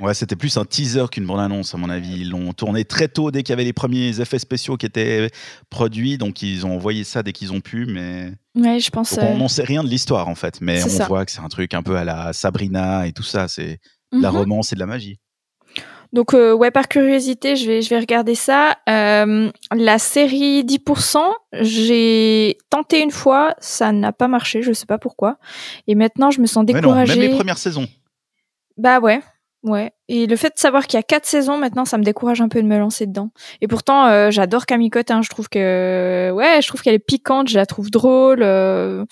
Ouais, 0.00 0.12
c'était 0.14 0.34
plus 0.36 0.56
un 0.56 0.64
teaser 0.64 1.04
qu'une 1.10 1.24
bande-annonce, 1.26 1.74
à 1.74 1.78
mon 1.78 1.88
avis. 1.88 2.20
Ils 2.22 2.30
l'ont 2.30 2.52
tourné 2.52 2.84
très 2.84 3.06
tôt, 3.08 3.30
dès 3.30 3.42
qu'il 3.44 3.52
y 3.52 3.54
avait 3.54 3.64
les 3.64 3.72
premiers 3.72 4.20
effets 4.20 4.40
spéciaux 4.40 4.76
qui 4.76 4.86
étaient 4.86 5.30
produits. 5.70 6.18
Donc, 6.18 6.42
ils 6.42 6.66
ont 6.66 6.74
envoyé 6.74 7.04
ça 7.04 7.22
dès 7.22 7.32
qu'ils 7.32 7.52
ont 7.52 7.60
pu. 7.60 7.86
Mais 7.86 8.32
Ouais, 8.56 8.80
je 8.80 8.90
pense. 8.90 9.14
Donc, 9.14 9.22
on 9.22 9.34
euh, 9.34 9.38
n'en 9.38 9.48
sait 9.48 9.62
rien 9.62 9.84
de 9.84 9.88
l'histoire, 9.88 10.28
en 10.28 10.34
fait. 10.34 10.60
Mais 10.60 10.82
on 10.82 10.88
ça. 10.88 11.06
voit 11.06 11.24
que 11.24 11.30
c'est 11.30 11.40
un 11.42 11.48
truc 11.48 11.74
un 11.74 11.82
peu 11.82 11.96
à 11.96 12.04
la 12.04 12.32
Sabrina 12.32 13.06
et 13.06 13.12
tout 13.12 13.22
ça. 13.22 13.46
C'est 13.46 13.78
de 14.12 14.20
la 14.20 14.30
Mhm. 14.32 14.36
romance 14.38 14.72
et 14.72 14.74
de 14.74 14.80
la 14.80 14.86
magie. 14.86 15.18
Donc 16.12 16.32
euh, 16.32 16.52
ouais, 16.52 16.70
par 16.70 16.86
curiosité, 16.86 17.56
je 17.56 17.66
vais 17.66 17.82
je 17.82 17.90
vais 17.90 17.98
regarder 17.98 18.36
ça. 18.36 18.76
Euh, 18.88 19.50
la 19.74 19.98
série 19.98 20.62
10%, 20.64 21.18
j'ai 21.60 22.56
tenté 22.70 23.00
une 23.02 23.10
fois, 23.10 23.56
ça 23.58 23.90
n'a 23.90 24.12
pas 24.12 24.28
marché, 24.28 24.62
je 24.62 24.72
sais 24.72 24.86
pas 24.86 24.98
pourquoi. 24.98 25.38
Et 25.88 25.96
maintenant, 25.96 26.30
je 26.30 26.40
me 26.40 26.46
sens 26.46 26.64
Mais 26.66 26.74
non, 26.74 26.80
découragée. 26.80 27.18
même 27.18 27.30
les 27.30 27.34
premières 27.34 27.58
saisons. 27.58 27.88
Bah 28.76 29.00
ouais, 29.00 29.20
ouais. 29.64 29.92
Et 30.08 30.26
le 30.26 30.36
fait 30.36 30.50
de 30.54 30.58
savoir 30.58 30.86
qu'il 30.86 30.96
y 30.96 31.00
a 31.00 31.02
quatre 31.02 31.26
saisons 31.26 31.58
maintenant, 31.58 31.84
ça 31.84 31.98
me 31.98 32.04
décourage 32.04 32.40
un 32.40 32.48
peu 32.48 32.62
de 32.62 32.68
me 32.68 32.78
lancer 32.78 33.06
dedans. 33.06 33.30
Et 33.60 33.66
pourtant, 33.68 34.06
euh, 34.06 34.30
j'adore 34.30 34.66
Camille 34.66 34.90
Cotin. 34.90 35.20
Je 35.22 35.28
trouve 35.28 35.48
que 35.48 36.30
ouais, 36.32 36.60
je 36.62 36.68
trouve 36.68 36.80
qu'elle 36.82 36.94
est 36.94 36.98
piquante, 36.98 37.48
je 37.48 37.56
la 37.56 37.66
trouve 37.66 37.90
drôle. 37.90 38.42
euh, 38.42 39.04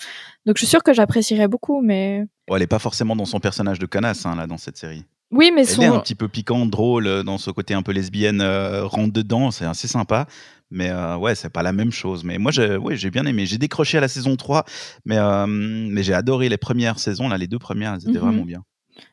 Donc 0.45 0.55
je 0.57 0.59
suis 0.61 0.67
sûre 0.67 0.83
que 0.83 0.93
j'apprécierais 0.93 1.47
beaucoup, 1.49 1.81
mais 1.81 2.25
Bon, 2.47 2.55
elle 2.55 2.61
n'est 2.61 2.67
pas 2.67 2.79
forcément 2.79 3.15
dans 3.15 3.25
son 3.25 3.39
personnage 3.39 3.79
de 3.79 3.85
connasse, 3.85 4.25
hein, 4.25 4.35
là, 4.35 4.47
dans 4.47 4.57
cette 4.57 4.77
série. 4.77 5.03
oui, 5.31 5.51
mais 5.55 5.61
Elle 5.61 5.67
son 5.67 5.81
est 5.81 5.85
un 5.87 5.99
petit 5.99 6.15
peu 6.15 6.27
piquante, 6.27 6.69
drôle, 6.69 7.07
euh, 7.07 7.23
dans 7.23 7.37
ce 7.37 7.49
côté 7.51 7.73
un 7.73 7.81
peu 7.81 7.91
lesbienne, 7.93 8.41
euh, 8.41 8.85
rentre 8.85 9.13
dedans, 9.13 9.49
c'est 9.51 9.65
assez 9.65 9.87
sympa. 9.87 10.27
Mais 10.75 10.89
euh, 10.89 11.15
ouais, 11.17 11.35
c'est 11.35 11.51
pas 11.51 11.61
la 11.63 11.71
même 11.71 11.91
chose. 11.91 12.23
Mais 12.23 12.37
moi, 12.39 12.51
j'ai 12.51 12.77
ouais, 12.77 12.95
j'ai 12.95 13.11
bien 13.11 13.25
aimé. 13.27 13.45
J'ai 13.45 13.59
décroché 13.59 13.99
à 13.99 14.01
la 14.01 14.07
saison 14.07 14.35
3, 14.35 14.65
mais, 15.05 15.17
euh, 15.19 15.45
mais 15.47 16.01
j'ai 16.03 16.13
adoré 16.15 16.49
les 16.49 16.57
premières 16.57 16.97
saisons. 16.99 17.29
Là, 17.29 17.37
les 17.37 17.47
deux 17.47 17.59
premières, 17.59 17.93
elles 17.93 18.01
étaient 18.09 18.19
Mhm. 18.19 18.25
vraiment 18.25 18.43
bien. 18.43 18.63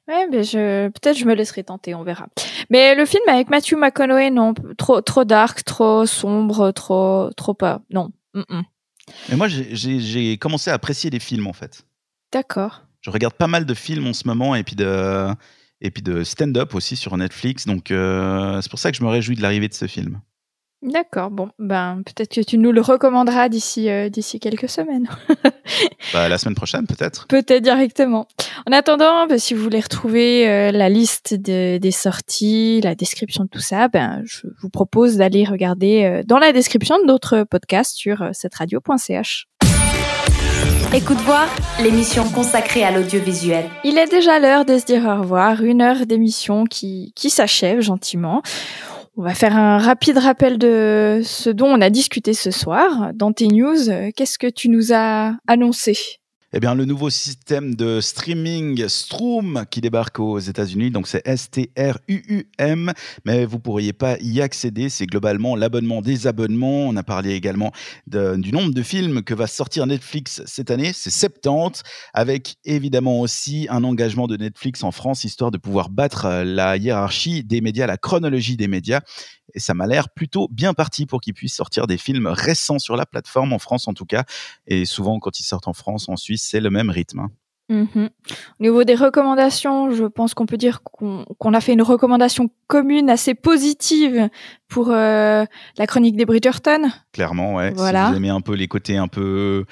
Ouais, 0.08 0.26
mais 0.30 0.42
je 0.44 0.88
peut-être 0.88 1.16
je 1.16 1.24
me 1.24 1.34
laisserai 1.34 1.64
tenter, 1.64 1.94
on 1.94 2.02
verra. 2.02 2.26
Mais 2.68 2.94
le 2.94 3.04
film 3.06 3.22
avec 3.28 3.48
Matthew 3.48 3.74
McConaughey, 3.74 4.30
non, 4.30 4.54
trop 4.76 5.00
trop 5.00 5.24
dark, 5.24 5.64
trop 5.64 6.06
sombre, 6.06 6.70
trop 6.72 7.30
trop 7.36 7.54
pas. 7.54 7.80
Non. 7.90 8.10
Mais 9.28 9.36
moi, 9.36 9.48
j'ai 9.48 10.38
commencé 10.38 10.70
à 10.70 10.74
apprécier 10.74 11.10
les 11.10 11.20
films, 11.20 11.46
en 11.46 11.52
fait. 11.52 11.84
D'accord. 12.32 12.82
Je 13.00 13.10
regarde 13.10 13.34
pas 13.34 13.46
mal 13.46 13.64
de 13.64 13.74
films 13.74 14.06
en 14.06 14.12
ce 14.12 14.26
moment 14.26 14.54
et 14.54 14.62
puis 14.62 14.76
de, 14.76 15.28
et 15.80 15.90
puis 15.90 16.02
de 16.02 16.22
stand-up 16.22 16.74
aussi 16.74 16.96
sur 16.96 17.16
Netflix. 17.16 17.66
Donc, 17.66 17.90
euh, 17.90 18.60
c'est 18.60 18.70
pour 18.70 18.78
ça 18.78 18.90
que 18.90 18.98
je 18.98 19.02
me 19.02 19.08
réjouis 19.08 19.36
de 19.36 19.42
l'arrivée 19.42 19.68
de 19.68 19.74
ce 19.74 19.86
film. 19.86 20.20
D'accord. 20.82 21.30
Bon, 21.30 21.50
ben 21.58 22.00
peut-être 22.06 22.34
que 22.34 22.40
tu 22.40 22.56
nous 22.56 22.72
le 22.72 22.80
recommanderas 22.80 23.50
d'ici 23.50 23.90
euh, 23.90 24.08
d'ici 24.08 24.40
quelques 24.40 24.68
semaines. 24.68 25.08
Bah, 26.12 26.28
la 26.28 26.38
semaine 26.38 26.56
prochaine, 26.56 26.86
peut-être. 26.86 27.26
Peut-être 27.28 27.62
directement. 27.62 28.26
En 28.68 28.72
attendant, 28.72 29.26
ben, 29.28 29.38
si 29.38 29.54
vous 29.54 29.62
voulez 29.62 29.78
retrouver 29.78 30.48
euh, 30.48 30.72
la 30.72 30.88
liste 30.88 31.34
de- 31.34 31.78
des 31.78 31.90
sorties, 31.92 32.80
la 32.82 32.94
description 32.96 33.44
de 33.44 33.48
tout 33.48 33.60
ça, 33.60 33.86
ben, 33.88 34.20
je 34.24 34.48
vous 34.60 34.70
propose 34.70 35.16
d'aller 35.18 35.44
regarder 35.44 36.02
euh, 36.04 36.22
dans 36.26 36.38
la 36.38 36.52
description 36.52 36.98
de 36.98 37.04
notre 37.06 37.44
podcast 37.44 37.94
sur 37.94 38.22
euh, 38.22 38.30
cetteradio.ch. 38.32 39.46
Écoute 40.92 41.18
voir 41.18 41.46
l'émission 41.80 42.24
consacrée 42.30 42.82
à 42.82 42.90
l'audiovisuel. 42.90 43.66
Il 43.84 43.96
est 43.96 44.10
déjà 44.10 44.40
l'heure 44.40 44.64
de 44.64 44.76
se 44.76 44.84
dire 44.86 45.04
au 45.06 45.20
revoir, 45.20 45.62
une 45.62 45.82
heure 45.82 46.04
d'émission 46.06 46.64
qui, 46.64 47.12
qui 47.14 47.30
s'achève 47.30 47.80
gentiment. 47.80 48.42
On 49.16 49.22
va 49.22 49.34
faire 49.34 49.56
un 49.56 49.78
rapide 49.78 50.18
rappel 50.18 50.56
de 50.56 51.20
ce 51.24 51.50
dont 51.50 51.66
on 51.66 51.80
a 51.80 51.90
discuté 51.90 52.32
ce 52.32 52.50
soir. 52.50 53.10
Dans 53.14 53.32
tes 53.32 53.48
news, 53.48 53.76
qu'est-ce 54.16 54.38
que 54.38 54.46
tu 54.46 54.68
nous 54.68 54.92
as 54.92 55.34
annoncé? 55.46 56.19
Eh 56.52 56.58
bien, 56.58 56.74
le 56.74 56.84
nouveau 56.84 57.10
système 57.10 57.76
de 57.76 58.00
streaming 58.00 58.88
Stroom 58.88 59.66
qui 59.70 59.80
débarque 59.80 60.18
aux 60.18 60.40
États-Unis, 60.40 60.90
donc 60.90 61.06
c'est 61.06 61.22
S-T-R-U-U-M, 61.24 62.92
mais 63.24 63.44
vous 63.44 63.60
pourriez 63.60 63.92
pas 63.92 64.16
y 64.20 64.40
accéder. 64.40 64.88
C'est 64.88 65.06
globalement 65.06 65.54
l'abonnement 65.54 66.02
des 66.02 66.26
abonnements. 66.26 66.88
On 66.88 66.96
a 66.96 67.04
parlé 67.04 67.34
également 67.34 67.70
du 68.08 68.50
nombre 68.52 68.74
de 68.74 68.82
films 68.82 69.22
que 69.22 69.32
va 69.32 69.46
sortir 69.46 69.86
Netflix 69.86 70.42
cette 70.44 70.72
année. 70.72 70.92
C'est 70.92 71.10
70, 71.10 71.82
avec 72.14 72.56
évidemment 72.64 73.20
aussi 73.20 73.68
un 73.70 73.84
engagement 73.84 74.26
de 74.26 74.36
Netflix 74.36 74.82
en 74.82 74.90
France, 74.90 75.22
histoire 75.22 75.52
de 75.52 75.58
pouvoir 75.58 75.88
battre 75.88 76.26
euh, 76.26 76.44
la 76.44 76.76
hiérarchie 76.76 77.44
des 77.44 77.60
médias, 77.60 77.86
la 77.86 77.96
chronologie 77.96 78.56
des 78.56 78.68
médias. 78.68 79.00
Et 79.54 79.60
ça 79.60 79.74
m'a 79.74 79.86
l'air 79.86 80.10
plutôt 80.10 80.48
bien 80.50 80.74
parti 80.74 81.06
pour 81.06 81.20
qu'ils 81.20 81.34
puissent 81.34 81.54
sortir 81.54 81.86
des 81.86 81.98
films 81.98 82.26
récents 82.26 82.78
sur 82.78 82.96
la 82.96 83.06
plateforme, 83.06 83.52
en 83.52 83.58
France 83.58 83.88
en 83.88 83.94
tout 83.94 84.06
cas. 84.06 84.24
Et 84.66 84.84
souvent, 84.84 85.18
quand 85.18 85.40
ils 85.40 85.44
sortent 85.44 85.68
en 85.68 85.72
France, 85.72 86.08
en 86.08 86.16
Suisse, 86.16 86.39
c'est 86.40 86.60
le 86.60 86.70
même 86.70 86.90
rythme. 86.90 87.20
Hein. 87.20 87.30
Mhm. 87.70 88.10
Au 88.58 88.62
niveau 88.62 88.82
des 88.82 88.96
recommandations, 88.96 89.92
je 89.92 90.04
pense 90.04 90.34
qu'on 90.34 90.44
peut 90.44 90.56
dire 90.56 90.82
qu'on 90.82 91.54
a 91.54 91.60
fait 91.60 91.72
une 91.72 91.82
recommandation 91.82 92.50
commune 92.66 93.08
assez 93.08 93.34
positive 93.34 94.28
pour 94.68 94.90
euh, 94.90 95.44
la 95.78 95.86
chronique 95.86 96.16
des 96.16 96.24
Bridgerton. 96.24 96.90
Clairement, 97.12 97.54
ouais. 97.54 97.72
Voilà. 97.74 98.06
Si 98.06 98.10
vous 98.10 98.16
aimez 98.16 98.28
un 98.28 98.40
peu 98.40 98.54
les 98.54 98.68
côtés 98.68 98.96
un 98.96 99.08
peu 99.08 99.64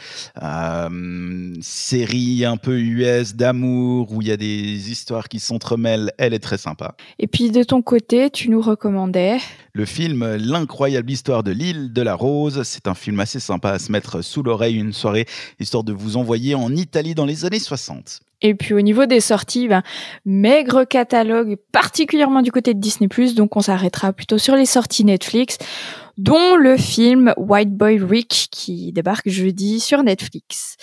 euh, 0.43 1.55
série 1.61 2.45
un 2.45 2.57
peu 2.57 2.79
US 2.79 3.35
d'amour 3.35 4.13
où 4.13 4.23
il 4.23 4.29
y 4.29 4.33
a 4.33 4.37
des 4.37 4.91
histoires 4.91 5.29
qui 5.29 5.41
s'entremêlent, 5.41 6.13
elle 6.19 6.35
est 6.35 6.41
très 6.41 6.59
sympa. 6.59 6.95
Et 7.19 7.27
puis 7.27 7.51
de 7.51 7.65
ton 7.65 7.83
côté, 7.83 8.31
tu 8.31 8.49
nous 8.49 8.61
recommandais? 8.61 9.39
Le 9.73 9.85
film 9.85 10.37
L'incroyable 10.37 11.11
histoire 11.11 11.43
de 11.43 11.53
l'île 11.53 11.93
de 11.93 12.03
la 12.03 12.15
Rose. 12.15 12.63
C'est 12.65 12.89
un 12.89 12.95
film 12.95 13.19
assez 13.21 13.41
sympa 13.41 13.71
à 13.71 13.79
se 13.79 13.91
mettre 13.93 14.23
sous 14.23 14.43
l'oreille 14.43 14.77
une 14.77 14.93
soirée, 14.93 15.27
histoire 15.61 15.85
de 15.85 15.93
vous 15.93 16.17
envoyer 16.17 16.55
en 16.55 16.75
Italie 16.75 17.15
dans 17.15 17.27
les 17.27 17.45
années 17.45 17.61
60. 17.61 17.88
Et 18.41 18.55
puis 18.55 18.75
au 18.75 18.81
niveau 18.81 19.07
des 19.07 19.21
sorties, 19.21 19.69
ben, 19.69 19.83
maigre 20.25 20.85
catalogue, 20.85 21.57
particulièrement 21.73 22.43
du 22.43 22.53
côté 22.53 22.73
de 22.75 22.81
Disney⁇ 22.81 23.09
donc 23.35 23.57
on 23.57 23.61
s'arrêtera 23.61 24.13
plutôt 24.13 24.39
sur 24.39 24.55
les 24.55 24.67
sorties 24.67 25.05
Netflix, 25.05 25.59
dont 26.17 26.57
le 26.57 26.77
film 26.77 27.35
White 27.37 27.77
Boy 27.77 27.99
Rick 27.99 28.49
qui 28.51 28.93
débarque 28.93 29.29
jeudi 29.29 29.81
sur 29.81 30.03
Netflix. 30.03 30.77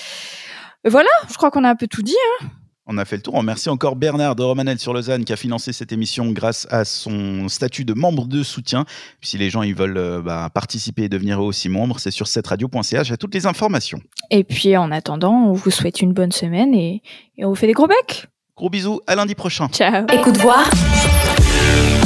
Voilà, 0.83 1.09
je 1.29 1.35
crois 1.35 1.49
qu'on 1.49 1.63
a 1.63 1.69
un 1.69 1.75
peu 1.75 1.87
tout 1.87 2.03
dit. 2.03 2.15
Hein 2.41 2.47
on 2.87 2.97
a 2.97 3.05
fait 3.05 3.17
le 3.17 3.21
tour. 3.21 3.33
On 3.33 3.39
remercie 3.39 3.69
encore 3.69 3.95
Bernard 3.95 4.35
de 4.35 4.43
Romanel 4.43 4.79
sur 4.79 4.93
Lausanne 4.93 5.25
qui 5.25 5.33
a 5.33 5.35
financé 5.35 5.73
cette 5.73 5.91
émission 5.91 6.31
grâce 6.31 6.67
à 6.69 6.85
son 6.85 7.47
statut 7.49 7.85
de 7.85 7.93
membre 7.93 8.27
de 8.27 8.43
soutien. 8.43 8.85
si 9.21 9.37
les 9.37 9.49
gens 9.49 9.63
ils 9.63 9.75
veulent 9.75 9.97
euh, 9.97 10.21
bah, 10.21 10.49
participer 10.53 11.03
et 11.03 11.09
devenir 11.09 11.39
aussi 11.39 11.69
membres, 11.69 11.99
c'est 11.99 12.11
sur 12.11 12.27
cette 12.27 12.47
radio.ch 12.47 13.11
à 13.11 13.17
toutes 13.17 13.33
les 13.33 13.45
informations. 13.45 13.99
Et 14.29 14.43
puis 14.43 14.77
en 14.77 14.91
attendant, 14.91 15.33
on 15.33 15.53
vous 15.53 15.71
souhaite 15.71 16.01
une 16.01 16.13
bonne 16.13 16.31
semaine 16.31 16.73
et, 16.73 17.01
et 17.37 17.45
on 17.45 17.49
vous 17.49 17.55
fait 17.55 17.67
des 17.67 17.73
gros 17.73 17.87
becs. 17.87 18.27
Gros 18.55 18.69
bisous, 18.69 19.01
à 19.07 19.15
lundi 19.15 19.35
prochain. 19.35 19.67
Ciao. 19.69 20.05
Écoute 20.13 20.37
voir 20.37 20.69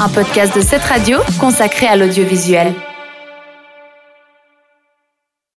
un 0.02 0.10
podcast 0.10 0.56
de 0.56 0.62
cette 0.62 0.84
radio 0.84 1.20
consacré 1.39 1.86
à 1.86 1.96
l'audiovisuel. 1.96 2.74